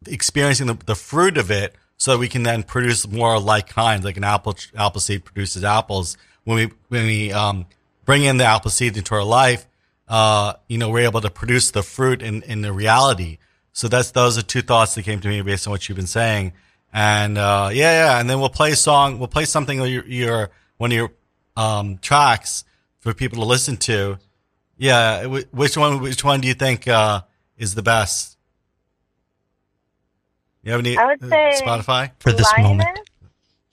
[0.07, 4.03] experiencing the, the fruit of it so that we can then produce more like kind,
[4.03, 6.17] like an apple, apple seed produces apples.
[6.43, 7.65] When we, when we, um,
[8.05, 9.67] bring in the apple seed into our life,
[10.07, 13.37] uh, you know, we're able to produce the fruit in, in the reality.
[13.73, 16.07] So that's, those are two thoughts that came to me based on what you've been
[16.07, 16.53] saying.
[16.93, 18.19] And, uh, yeah, yeah.
[18.19, 21.11] And then we'll play a song, we'll play something of your, your one of your,
[21.55, 22.63] um, tracks
[22.99, 24.17] for people to listen to.
[24.77, 25.23] Yeah.
[25.25, 27.21] wh- Which one, which one do you think, uh,
[27.57, 28.37] is the best?
[30.63, 32.11] You have any I would uh, say- Spotify?
[32.19, 32.99] For this Lioness, moment.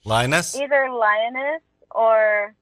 [0.05, 0.55] Lioness?
[0.55, 2.55] either lioness or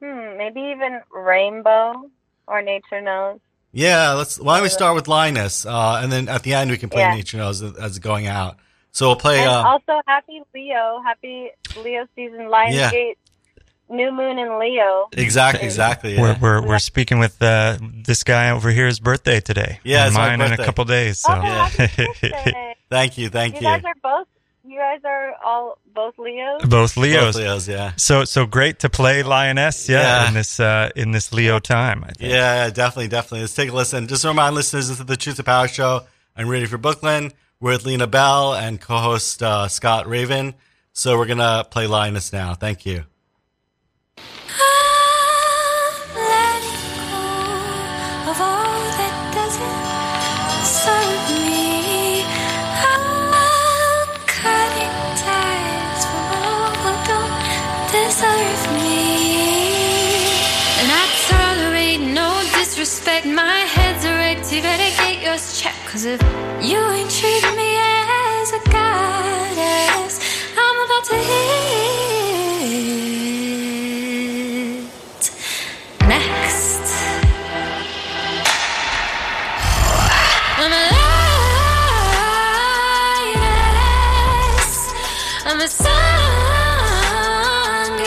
[0.00, 2.10] hmm, maybe even rainbow
[2.46, 3.40] or nature knows.
[3.72, 4.38] Yeah, let's.
[4.38, 7.00] Why don't we start with Lioness, uh, and then at the end we can play
[7.00, 7.14] Yeah.
[7.14, 8.58] Nature Knows as, as going out.
[8.92, 9.40] So we'll play.
[9.40, 11.50] And Uh, also happy Leo, happy
[11.82, 13.18] Leo season, Lion's Gate,
[13.88, 15.08] new moon in Leo.
[15.12, 16.18] exactly, exactly.
[16.18, 19.80] We're we're, we're speaking with uh, this guy over here's birthday today.
[19.84, 21.20] Yeah, it's mine in a couple days.
[21.20, 21.88] So Oh, happy
[22.22, 22.74] birthday.
[22.90, 23.66] Thank you, thank you you.
[23.66, 24.28] guys are both.
[24.64, 26.64] You guys are all both Leos.
[26.64, 27.34] both Leos.
[27.34, 30.28] Both Leos, yeah, So so great to play Lioness, yeah, Yeah.
[30.28, 32.04] in this uh, in this Leo time.
[32.04, 32.30] I think.
[32.30, 33.40] yeah, yeah, definitely, definitely.
[33.40, 34.06] Let's take a listen.
[34.06, 36.02] Just to remind listeners, this is the Truth to Power Show.
[36.36, 37.32] I'm Radio Free Brooklyn.
[37.62, 40.54] With Lena Belle and co-host uh, Scott Raven.
[40.92, 42.54] So we're gonna play Lioness now.
[42.54, 43.04] Thank you.
[65.92, 66.22] Cause if
[66.62, 70.20] you ain't treating me as a goddess,
[70.56, 71.82] I'm about to hit
[76.08, 76.86] next.
[80.56, 80.82] I'm a
[83.04, 83.52] lioness.
[85.44, 85.90] I'm a sun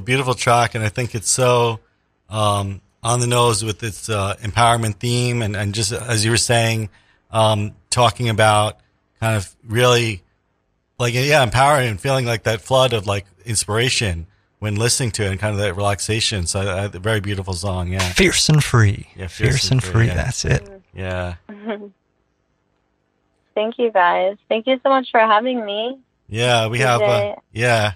[0.00, 1.80] Beautiful, beautiful track, and I think it's so
[2.28, 6.36] um, on the nose with its uh, empowerment theme, and, and just as you were
[6.36, 6.88] saying,
[7.30, 8.78] um, talking about
[9.20, 10.22] kind of really
[10.98, 14.26] like yeah, empowering and feeling like that flood of like inspiration
[14.58, 16.46] when listening to it, and kind of that relaxation.
[16.46, 17.92] So, uh, a very beautiful song.
[17.92, 19.08] Yeah, Fierce and free.
[19.16, 20.06] Yeah, fierce, and free.
[20.08, 20.14] yeah.
[20.14, 20.82] That's it.
[20.94, 21.34] yeah,
[23.54, 24.36] Thank you guys.
[24.48, 25.98] Thank you so much for having me.
[26.28, 26.66] yeah.
[26.68, 27.94] We have uh, yeah.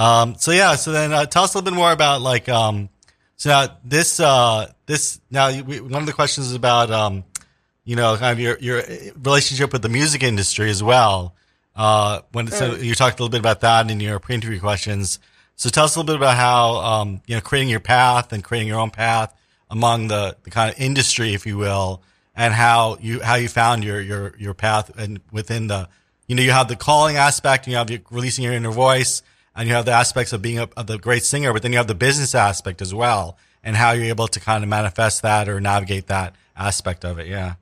[0.00, 2.88] Um, so yeah, so then uh, tell us a little bit more about like um,
[3.36, 7.22] so now this uh, this now we, one of the questions is about um,
[7.84, 8.82] you know kind of your your
[9.22, 11.34] relationship with the music industry as well.
[11.76, 15.18] Uh, when so you talked a little bit about that in your pre-interview questions.
[15.56, 18.42] So tell us a little bit about how um, you know creating your path and
[18.42, 19.34] creating your own path
[19.68, 22.02] among the, the kind of industry, if you will,
[22.34, 25.90] and how you how you found your your your path and within the
[26.26, 29.22] you know you have the calling aspect, and you have your releasing your inner voice,
[29.60, 31.76] and you have the aspects of being a, of the great singer, but then you
[31.76, 35.50] have the business aspect as well, and how you're able to kind of manifest that
[35.50, 37.26] or navigate that aspect of it.
[37.26, 37.56] Yeah.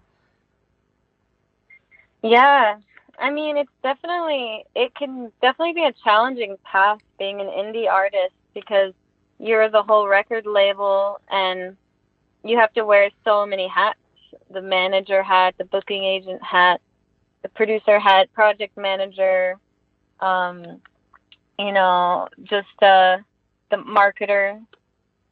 [2.23, 2.77] Yeah.
[3.19, 8.35] I mean, it's definitely, it can definitely be a challenging path being an indie artist
[8.55, 8.93] because
[9.41, 11.77] you're the whole record label and
[12.45, 13.99] you have to wear so many hats
[14.51, 16.81] the manager hat, the booking agent hat,
[17.43, 19.59] the producer hat, project manager,
[20.21, 20.81] um,
[21.59, 23.19] you know, just uh,
[23.71, 24.61] the marketer.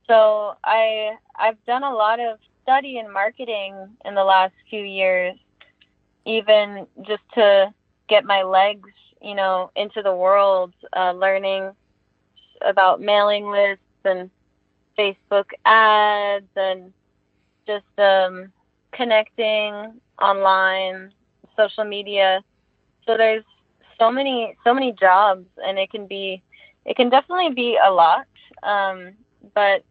[0.06, 3.74] So I I've done a lot of study in marketing
[4.04, 5.36] in the last few years,
[6.24, 7.72] even just to
[8.08, 11.70] get my legs, you know, into the world, uh, learning
[12.62, 14.30] about mailing lists and
[14.98, 16.92] Facebook ads and
[17.66, 18.52] just um,
[18.92, 21.12] connecting online,
[21.56, 22.42] social media.
[23.06, 23.44] So there's
[23.98, 26.42] so many so many jobs, and it can be
[26.84, 28.26] it can definitely be a lot.
[28.62, 29.12] Um,
[29.54, 29.84] but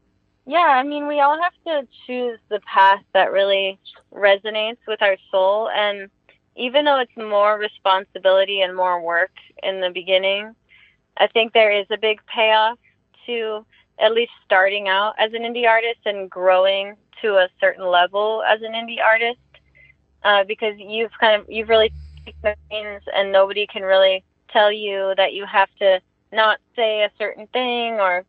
[0.48, 3.80] yeah, I mean, we all have to choose the path that really
[4.14, 5.70] resonates with our soul.
[5.70, 6.10] And
[6.56, 9.32] even though it's more responsibility and more work
[9.64, 10.56] in the beginning,
[11.18, 12.78] I think there is a big payoff
[13.26, 13.66] to
[13.98, 18.62] at least starting out as an indie artist and growing to a certain level as
[18.62, 19.40] an indie artist.
[20.24, 21.92] Uh, because you've kind of you've really
[22.44, 26.00] reins and nobody can really tell you that you have to
[26.32, 28.24] not say a certain thing or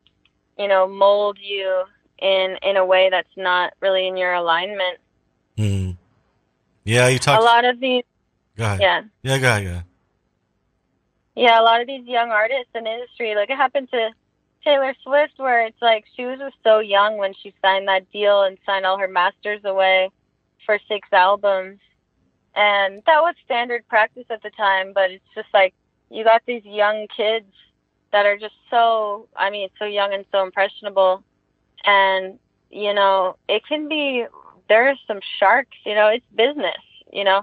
[0.58, 1.84] you know mold you
[2.18, 4.98] in in a way that's not really in your alignment.
[5.56, 5.90] Hmm.
[6.84, 8.04] Yeah, you talk A lot of these,
[8.56, 9.64] yeah, Yeah, go ahead.
[9.64, 9.82] Yeah.
[11.34, 14.10] yeah, a lot of these young artists in the industry, like it happened to
[14.62, 18.42] Taylor Swift, where it's like she was just so young when she signed that deal
[18.42, 20.10] and signed all her masters away
[20.64, 21.78] for six albums,
[22.56, 24.92] and that was standard practice at the time.
[24.92, 25.74] But it's just like
[26.10, 27.52] you got these young kids
[28.12, 31.22] that are just so, I mean, so young and so impressionable,
[31.84, 32.38] and
[32.70, 34.26] you know, it can be.
[34.68, 36.08] There are some sharks, you know.
[36.08, 36.82] It's business,
[37.12, 37.42] you know.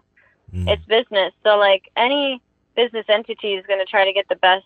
[0.54, 0.68] Mm.
[0.68, 1.34] It's business.
[1.44, 2.42] So like any
[2.76, 4.66] business entity is going to try to get the best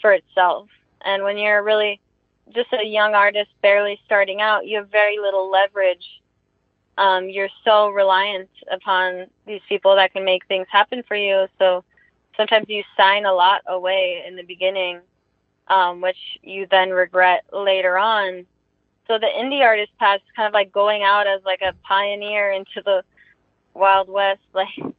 [0.00, 0.68] for itself.
[1.02, 2.00] And when you're really
[2.54, 6.19] just a young artist barely starting out, you have very little leverage.
[6.98, 11.46] Um, you're so reliant upon these people that can make things happen for you.
[11.58, 11.84] So
[12.36, 15.00] sometimes you sign a lot away in the beginning,
[15.68, 18.46] um, which you then regret later on.
[19.06, 22.50] So the indie artist path is kind of like going out as like a pioneer
[22.50, 23.02] into the
[23.74, 24.94] wild west, like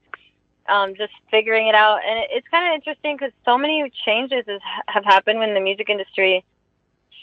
[0.68, 2.00] um, just figuring it out.
[2.06, 5.60] And it, it's kind of interesting because so many changes is, have happened in the
[5.60, 6.44] music industry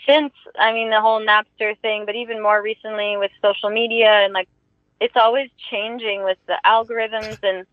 [0.06, 4.32] since, I mean, the whole Napster thing, but even more recently with social media and
[4.32, 4.48] like
[5.00, 7.66] it's always changing with the algorithms and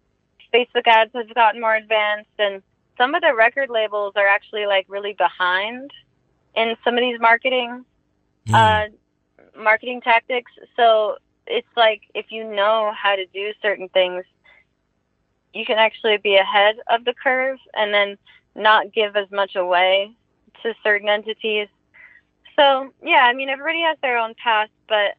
[0.54, 2.62] Facebook ads have gotten more advanced and
[2.98, 5.92] some of the record labels are actually like really behind
[6.56, 7.84] in some of these marketing
[8.48, 8.54] Mm.
[8.54, 10.52] uh, marketing tactics.
[10.76, 11.18] So
[11.48, 14.24] it's like if you know how to do certain things,
[15.54, 18.18] you can actually be ahead of the curve and then
[18.56, 20.12] not give as much away
[20.64, 21.68] to certain entities.
[22.56, 25.16] So yeah, I mean everybody has their own path, but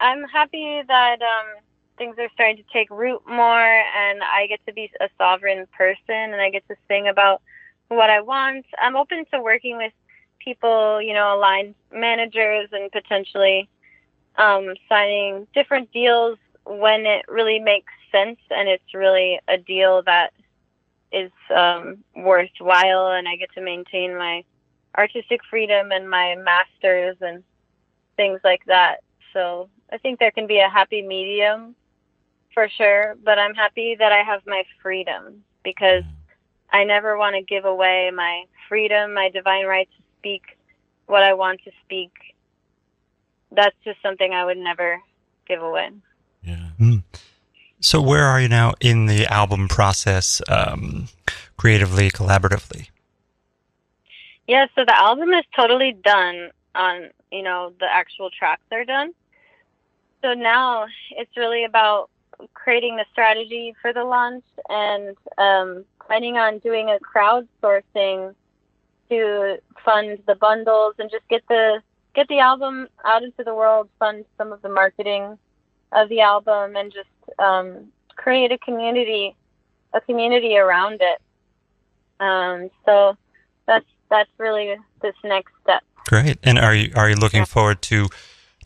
[0.00, 1.62] I'm happy that um,
[1.96, 5.98] things are starting to take root more, and I get to be a sovereign person,
[6.08, 7.42] and I get to sing about
[7.88, 8.66] what I want.
[8.80, 9.92] I'm open to working with
[10.38, 13.68] people, you know, aligned managers, and potentially
[14.36, 20.32] um, signing different deals when it really makes sense and it's really a deal that
[21.10, 24.44] is um, worthwhile, and I get to maintain my
[24.96, 27.42] artistic freedom and my masters and
[28.16, 28.98] things like that.
[29.32, 31.74] So I think there can be a happy medium
[32.54, 36.04] for sure, but I'm happy that I have my freedom because
[36.70, 40.42] I never want to give away my freedom, my divine right to speak
[41.06, 42.12] what I want to speak.
[43.50, 45.00] That's just something I would never
[45.46, 45.90] give away.
[46.42, 46.68] Yeah.
[47.80, 51.08] So where are you now in the album process, um,
[51.56, 52.88] creatively, collaboratively?
[54.46, 59.12] Yeah, so the album is totally done on, you know, the actual tracks are done.
[60.22, 62.08] So now it's really about
[62.54, 68.34] creating the strategy for the launch and um, planning on doing a crowdsourcing
[69.10, 71.80] to fund the bundles and just get the
[72.14, 75.38] get the album out into the world, fund some of the marketing
[75.92, 77.08] of the album, and just
[77.38, 79.36] um, create a community
[79.92, 81.20] a community around it.
[82.20, 83.16] Um, so
[83.66, 85.82] that's that's really this next step.
[86.08, 86.38] Great.
[86.42, 88.08] And are you are you looking forward to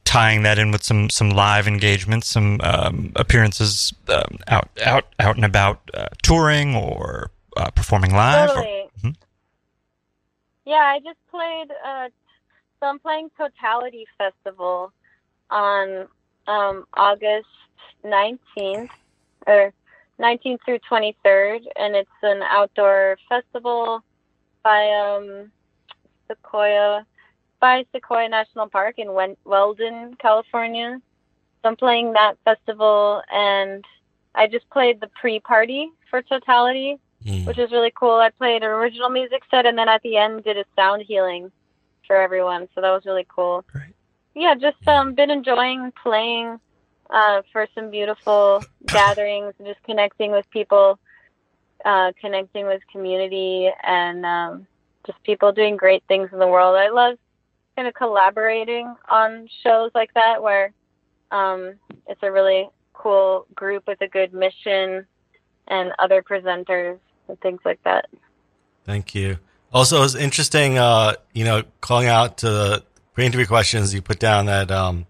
[0.05, 5.35] tying that in with some some live engagements, some um, appearances um, out out out
[5.35, 8.51] and about uh, touring or uh, performing live?
[8.51, 8.89] or- Totally.
[9.03, 9.17] Mhm.
[10.65, 11.73] Yeah, I just played.
[11.85, 12.09] Uh,
[12.79, 14.93] so I'm playing Totality Festival
[15.51, 16.07] on
[16.47, 17.49] um, August
[18.05, 18.89] 19th,
[19.49, 19.73] or
[20.21, 24.05] 19th through 23rd, and it's an outdoor festival
[24.63, 25.51] by um,
[26.29, 27.05] Sequoia
[27.63, 31.01] by Sequoia National Park in Wen- Weldon, California.
[31.63, 33.85] So I'm playing that festival, and
[34.35, 37.47] I just played the pre-party for Totality Mm.
[37.47, 38.17] which is really cool.
[38.17, 41.53] I played an original music set and then at the end did a sound healing
[42.07, 42.69] for everyone.
[42.75, 43.65] So that was really cool.
[43.73, 43.95] Great.
[44.35, 46.59] Yeah, just um been enjoying playing
[47.11, 50.99] uh for some beautiful gatherings and just connecting with people,
[51.85, 54.67] uh connecting with community and um
[55.07, 56.77] just people doing great things in the world.
[56.77, 57.17] I love
[57.77, 60.73] kind of collaborating on shows like that where
[61.31, 61.75] um
[62.07, 65.07] it's a really cool group with a good mission
[65.69, 66.99] and other presenters
[67.29, 68.09] and things like that.
[68.85, 69.39] Thank you.
[69.73, 73.95] Also, it was interesting, uh, you know, calling out to the pre-interview questions.
[73.95, 75.07] You put down that um,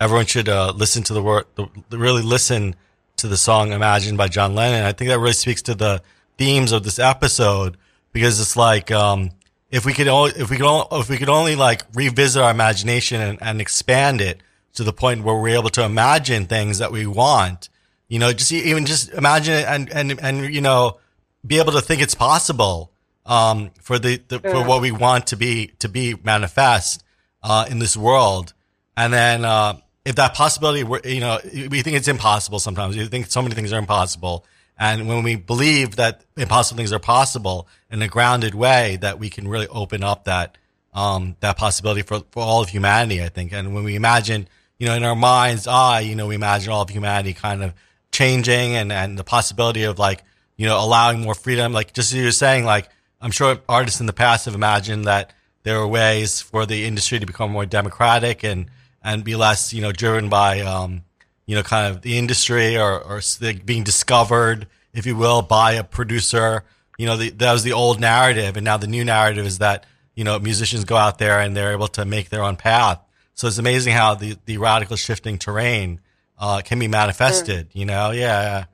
[0.00, 1.46] everyone should uh, listen to the
[1.88, 2.74] the, really listen
[3.16, 4.84] to the song "Imagine" by John Lennon.
[4.84, 6.02] I think that really speaks to the
[6.36, 7.78] themes of this episode
[8.12, 9.30] because it's like um,
[9.72, 12.50] if we could only, if we could only, if we could only like revisit our
[12.50, 14.40] imagination and, and expand it
[14.74, 17.70] to the point where we're able to imagine things that we want.
[18.08, 20.98] You know, just even just imagine it and and and you know,
[21.44, 22.92] be able to think it's possible
[23.24, 27.02] um, for the, the for what we want to be to be manifest
[27.42, 28.52] uh, in this world.
[28.94, 32.94] And then uh, if that possibility, were, you know, we think it's impossible sometimes.
[32.94, 34.44] We think so many things are impossible.
[34.82, 39.30] And when we believe that impossible things are possible in a grounded way, that we
[39.30, 40.58] can really open up that
[40.92, 43.52] um, that possibility for, for all of humanity, I think.
[43.52, 44.48] And when we imagine,
[44.80, 47.74] you know, in our mind's eye, you know, we imagine all of humanity kind of
[48.10, 50.24] changing and, and the possibility of like,
[50.56, 51.72] you know, allowing more freedom.
[51.72, 52.88] Like just as you were saying, like,
[53.20, 57.20] I'm sure artists in the past have imagined that there are ways for the industry
[57.20, 58.66] to become more democratic and,
[59.00, 61.04] and be less, you know, driven by, um,
[61.52, 63.20] you know, kind of the industry or, or
[63.66, 66.64] being discovered if you will, by a producer.
[66.96, 69.84] You know, the, that was the old narrative, and now the new narrative is that
[70.14, 73.00] you know musicians go out there and they're able to make their own path.
[73.34, 76.00] So it's amazing how the the radical shifting terrain
[76.38, 77.68] uh, can be manifested.
[77.74, 78.64] You know, yeah.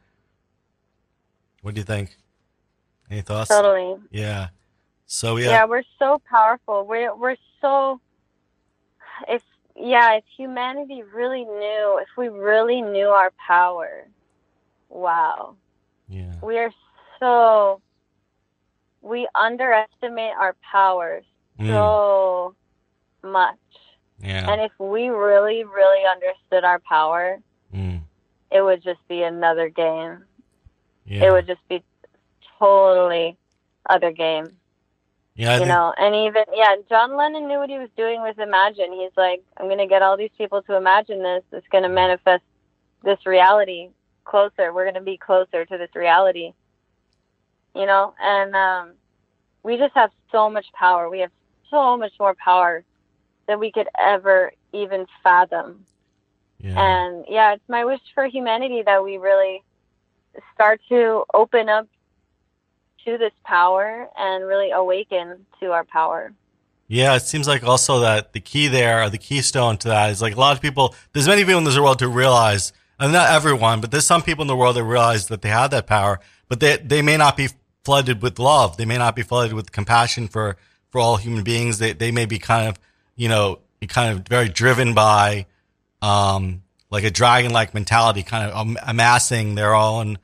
[1.63, 2.17] What do you think?
[3.11, 3.51] Any thoughts?
[3.51, 3.97] Totally.
[4.13, 4.51] Yeah.
[5.07, 5.49] So Yeah.
[5.51, 5.65] yeah.
[5.65, 6.87] we're so powerful.
[6.87, 8.01] We're we're so
[9.27, 9.43] if
[9.81, 14.09] yeah, if humanity really knew, if we really knew our power,
[14.89, 15.57] wow.
[16.09, 16.35] Yeah.
[16.43, 16.71] We are
[17.21, 17.81] so
[19.03, 21.25] we underestimate our powers
[21.59, 22.55] Mm, so
[23.23, 23.57] much.
[24.21, 24.51] yeah.
[24.51, 27.39] And if we really, really understood our power,
[27.75, 28.03] Mm,
[28.51, 30.25] it would just be another game.
[31.05, 31.25] yeah.
[31.27, 31.83] It would just be
[32.59, 33.37] totally
[33.89, 34.47] other game.
[35.39, 35.53] Yeah.
[35.53, 38.93] I you know, and even yeah, John Lennon knew what he was doing with Imagine.
[38.93, 41.45] He's like, I'm gonna get all these people to imagine this.
[41.53, 42.43] It's gonna manifest
[43.05, 43.91] this reality
[44.25, 44.73] closer.
[44.73, 46.55] We're gonna be closer to this reality.
[47.73, 48.95] You know, and um,
[49.63, 51.09] we just have so much power.
[51.09, 51.31] We have
[51.71, 52.83] so much more power
[53.47, 55.85] than we could ever even fathom.
[56.59, 56.81] yeah.
[56.81, 59.63] And yeah, it's my wish for humanity that we really
[60.53, 61.87] start to open up
[63.05, 66.33] to this power and really awaken to our power.
[66.89, 70.23] Yeah, it seems like also that the key there, or the keystone to that, is
[70.23, 70.95] like a lot of people.
[71.13, 74.43] There's many people in this world who realize, and not everyone, but there's some people
[74.43, 76.19] in the world that realize that they have that power,
[76.49, 77.49] but they they may not be
[77.85, 78.79] flooded with love.
[78.79, 80.57] They may not be flooded with compassion for
[80.91, 81.79] for all human beings.
[81.79, 82.79] They they may be kind of
[83.17, 85.47] you know kind of very driven by
[86.01, 90.19] um like a dragon like mentality, kind of amassing their own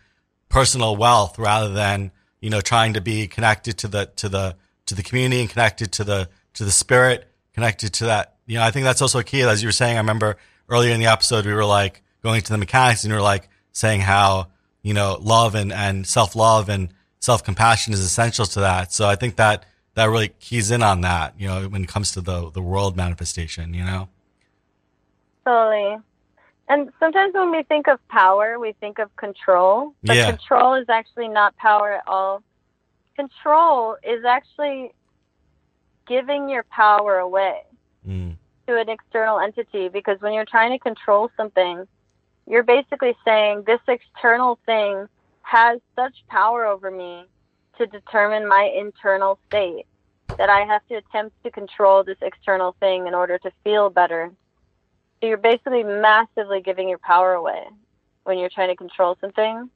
[0.49, 2.11] personal wealth rather than
[2.45, 5.90] you know trying to be connected to the to the to the community and connected
[5.92, 9.40] to the to the spirit connected to that you know i think that's also key.
[9.40, 10.36] As you were saying i remember
[10.68, 13.49] earlier in the episode we were like going to the mechanics and we were like
[13.72, 14.49] saying how
[14.82, 18.92] you know love and and self-love and self-compassion is essential to that.
[18.92, 19.64] So i think that
[19.95, 22.95] that really keys in on that you know when it comes to the the world
[22.95, 24.11] manifestation you know?
[25.47, 25.97] Totally.
[26.69, 29.95] And sometimes when we think of power, we think of control.
[30.03, 30.27] But Yeah.
[30.27, 32.43] control is actually not power at all.
[33.17, 34.93] Control is actually
[36.07, 37.62] giving your power away
[38.07, 38.37] mm,
[38.67, 41.87] to an external entity because when you're trying to control something,
[42.47, 45.09] you're basically saying this external thing
[45.43, 47.27] has such power over me
[47.79, 49.87] to determine my internal state
[50.39, 54.33] that I have to attempt to control this external thing in order to feel better.
[55.21, 57.65] So you're basically massively giving your power away
[58.25, 59.71] when you're trying to control something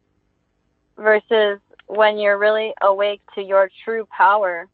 [0.97, 4.68] versus when you're really awake to your true power.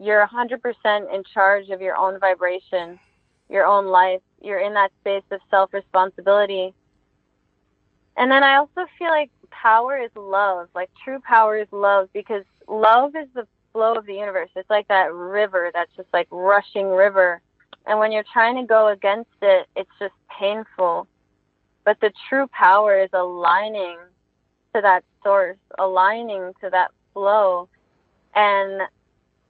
[0.00, 2.98] You're 100% in charge of your own vibration,
[3.48, 4.20] your own life.
[4.42, 6.74] You're in that space of self responsibility.
[8.16, 10.68] And then I also feel like power is love.
[10.74, 14.48] Like true power is love because love is the flow of the universe.
[14.56, 17.40] It's like that river that's just like rushing river.
[17.86, 21.06] And when you're trying to go against it, it's just painful.
[21.84, 23.98] But the true power is aligning
[24.74, 27.68] to that source, aligning to that flow,
[28.34, 28.82] and,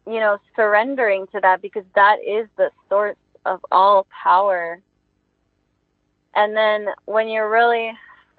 [0.07, 3.17] you know, surrendering to that because that is the source
[3.47, 4.81] of all power.
[6.35, 7.93] And then when you're really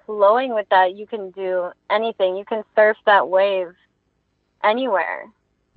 [0.06, 2.36] flowing with that, you can do anything.
[2.36, 3.74] You can surf that wave
[4.62, 5.26] anywhere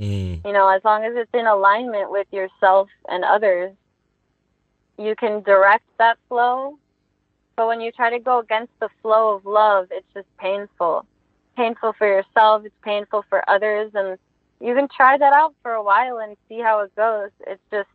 [0.01, 3.74] mm, you know, as long as it's in alignment with yourself and others,
[4.97, 6.77] you can direct that flow.
[7.55, 11.05] But when you try to go against the flow of love, it's just painful.
[11.55, 14.17] Painful for yourself, it's painful for others, and
[14.59, 17.29] you can try that out for a while and see how it goes.
[17.45, 17.89] It's just,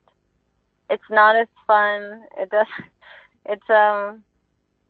[0.91, 2.23] it's not as fun.
[2.39, 2.67] It does,
[3.47, 4.23] it's um,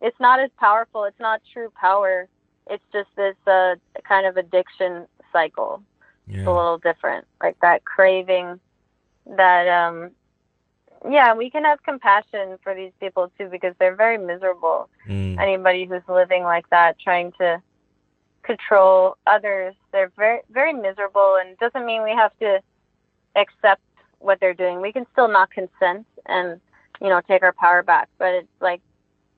[0.01, 1.05] it's not as powerful.
[1.05, 2.29] It's not true power.
[2.69, 3.77] It's just this uh,
[4.07, 5.83] kind of addiction cycle
[6.29, 6.41] yeah.
[6.41, 8.59] a little different like that craving
[9.37, 10.11] that um
[11.09, 14.89] yeah we can have compassion for these people too because they're very miserable.
[15.09, 17.63] Mm, anybody who's living like that trying to
[18.43, 22.61] control others they're very very miserable and it doesn't mean we have to
[23.35, 23.83] accept
[24.19, 24.81] what they're doing.
[24.81, 26.61] We can still not consent and
[27.01, 28.81] you know take our power back but it's like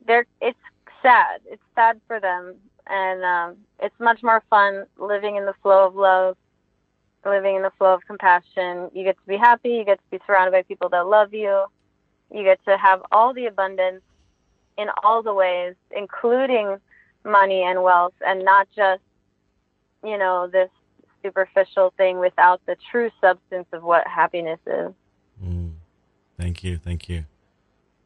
[0.06, 0.58] they're it's
[1.02, 1.40] sad.
[1.46, 2.54] It's sad for them
[2.86, 6.36] and um it's much more fun living in the flow of love
[7.24, 8.90] living in the flow of compassion.
[8.94, 9.70] You get to be happy.
[9.70, 11.64] You get to be surrounded by people that love you.
[12.32, 14.02] You get to have all the abundance
[14.76, 16.78] in all the ways, including
[17.24, 19.02] money and wealth, and not just,
[20.04, 20.70] you know, this
[21.22, 24.92] superficial thing without the true substance of what happiness is.
[25.44, 25.72] mm.
[26.38, 27.24] Thank you, thank you.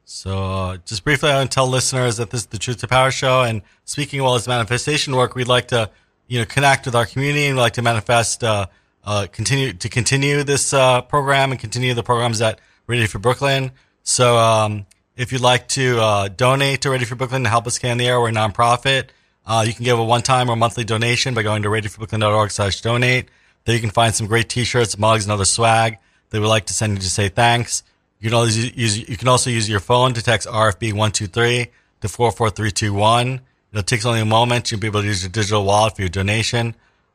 [0.04, 2.88] So, uh, just briefly, I want to tell listeners that this is the Truth to
[2.88, 3.42] Power show.
[3.42, 5.90] And speaking of all this manifestation work, we'd like to
[6.28, 8.66] you know, connect with our community and would like to manifest, uh,
[9.04, 13.72] uh, continue to continue this, uh, program and continue the programs at Radio Free Brooklyn.
[14.02, 14.86] So, um,
[15.16, 18.06] if you'd like to, uh, donate to Radio Free Brooklyn to help us can the
[18.06, 19.08] air, we're a nonprofit.
[19.44, 23.28] Uh, you can give a one-time or monthly donation by going to radiofreebrooklyn.org slash donate.
[23.64, 25.98] There you can find some great t-shirts, mugs, and other swag
[26.32, 27.84] they would like to send you to say thanks.
[28.18, 31.66] You can always use, you can also use your phone to text RFB 123
[32.00, 33.40] to 44321.
[33.74, 34.70] It takes only a moment.
[34.70, 36.74] You'll be able to use your digital wallet for your donation.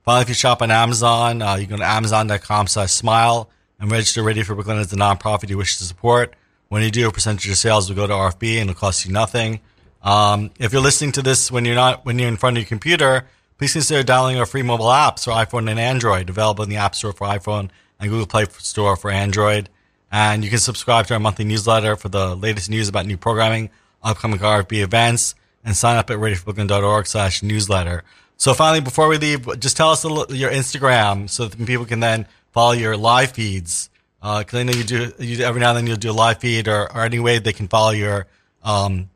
[0.10, 3.49] If you shop on Amazon, uh, you can go to amazon.com slash smile
[3.80, 6.34] and register Radio Free Brooklyn as the nonprofit you wish to support.
[6.70, 9.05] When you do, a percentage of your sales will go to RFB and it'll cost
[9.05, 9.60] you nothing.
[10.01, 12.68] Um, if you're listening to this when you're not, when you're in front of your
[12.68, 13.28] computer,
[13.58, 16.95] please consider downloading our free mobile apps for iPhone and Android, available in the App
[16.95, 19.70] Store for iPhone and Google Play Store for Android.
[20.12, 23.70] And you can subscribe to our monthly newsletter for the latest news about new programming,
[24.01, 25.36] upcoming RFB events,
[25.66, 28.03] and sign up at radiofreebrooklyn.org slash newsletter.
[28.38, 31.99] So finally, before we leave, just tell us little, your Instagram so that people can
[31.99, 33.89] then follow your live feeds.
[34.21, 36.39] Uh, cause I know you do, you, every now and then you'll do a live
[36.39, 38.27] feed or, or any way they can follow your,
[38.63, 39.09] um,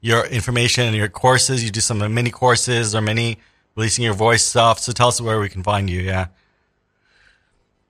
[0.00, 1.64] your information and your courses.
[1.64, 3.38] You do some mini courses or mini
[3.74, 4.78] releasing your voice stuff.
[4.78, 6.00] So tell us where we can find you.
[6.00, 6.28] Yeah.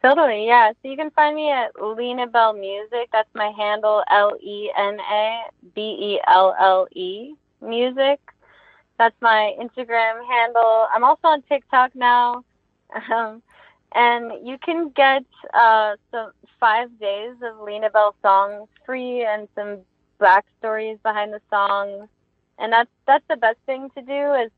[0.02, 0.70] Totally, yeah.
[0.80, 3.08] So you can find me at Lena Belle Music.
[3.12, 5.42] That's my handle, L E N A
[5.74, 8.20] B E L L E Music.
[8.98, 10.86] That's my Instagram handle.
[10.92, 12.44] I'm also on TikTok now.
[13.12, 13.42] Um,
[13.94, 15.24] and you can get
[15.54, 19.78] uh, some five days of Lena Belle songs free and some
[20.20, 22.08] backstories behind the songs.
[22.58, 24.50] And that's that's the best thing to do is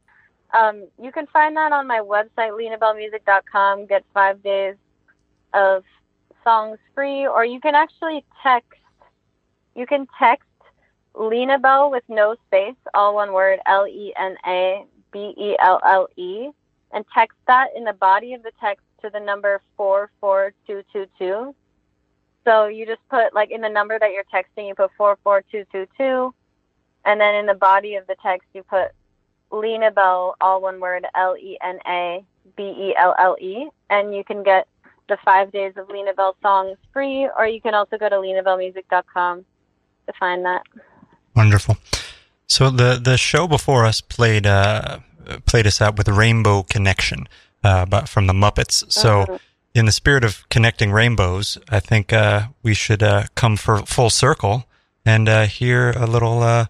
[0.53, 3.87] um, you can find that on my website, lenabellemusic.com.
[3.87, 4.77] Get five days
[5.53, 5.85] of
[6.43, 8.81] songs free, or you can actually text.
[9.77, 10.49] You can text
[11.21, 15.79] Lena Belle with no space, all one word, L E N A B E L
[15.85, 16.49] L E,
[16.93, 21.55] and text that in the body of the text to the number 44222.
[22.43, 26.35] So you just put, like, in the number that you're texting, you put 44222,
[27.05, 28.93] and then in the body of the text, you put
[29.51, 32.25] Lena Belle, all one word, L E N A
[32.57, 34.67] B E L L E, and you can get
[35.11, 39.45] the five days of Lena Belle songs free, or you can also go to lenabellemusic.com
[40.07, 40.63] to find that.
[41.41, 41.79] Wonderful.
[42.47, 44.99] So the the show before us played uh,
[45.47, 47.29] played us out with Rainbow Connection,
[47.65, 48.91] uh, but from the Muppets.
[48.93, 49.25] So.
[49.27, 49.41] Mhm.
[49.73, 54.11] In the spirit of connecting rainbows, I think uh, we should uh, come for full
[54.11, 54.67] circle
[55.07, 56.65] and uh, hear a little uh,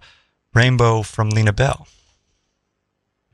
[0.53, 1.89] rainbow from Lena Belle.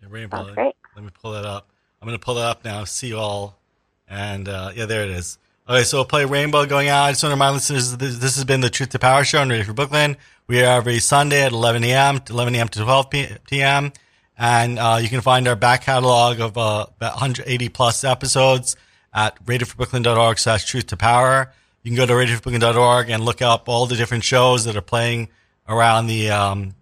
[0.00, 0.36] Yeah, Rainbow.
[0.44, 0.74] Sounds great.
[0.94, 1.68] Let me pull that up.
[2.00, 2.84] I'm going to pull it up now.
[2.84, 3.58] See you all.
[4.06, 5.36] And uh, yeah, there it is.
[5.68, 7.06] Okay, so we'll play Rainbow going out.
[7.06, 9.40] I just want to remind listeners this, this has been the Truth to Power Show
[9.40, 10.16] on Radio Free Brooklyn.
[10.48, 12.20] We are every Sunday at 11 a.m.
[12.20, 12.68] to 11 a.m.
[12.68, 13.92] to 12 p.m.
[14.38, 18.76] And uh, you can find our back catalog of uh, about 180 plus episodes
[19.12, 21.52] at radiofreebrooklyn.org slash truth to power.
[21.82, 25.30] You can go to radiofreebrooklyn.org and look up all the different shows that are playing
[25.68, 26.76] around the um,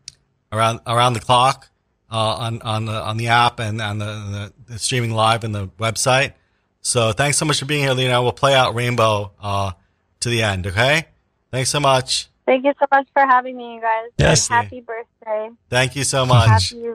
[0.53, 1.71] around around the clock
[2.11, 5.55] uh, on on the on the app and on the, the, the streaming live and
[5.55, 6.35] the website.
[6.83, 8.23] So thanks so much for being here, Lena.
[8.23, 9.73] We'll play out Rainbow uh,
[10.21, 10.67] to the end.
[10.67, 11.07] Okay.
[11.51, 12.29] Thanks so much.
[12.47, 14.11] Thank you so much for having me, you guys.
[14.19, 14.51] Yes.
[14.51, 15.51] And happy birthday.
[15.71, 16.71] Thank you so much.
[16.71, 16.87] Happy.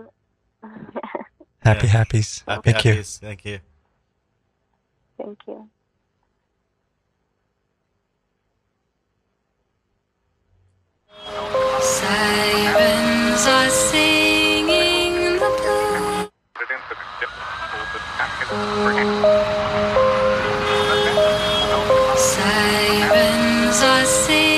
[1.61, 1.93] Happy Yeah.
[1.93, 2.43] happies.
[2.47, 3.03] Happy Thank you.
[3.03, 3.59] Thank you.
[5.17, 5.69] Thank you.
[11.81, 16.29] Sirens are singing the blues.
[22.17, 24.48] Sirens are singing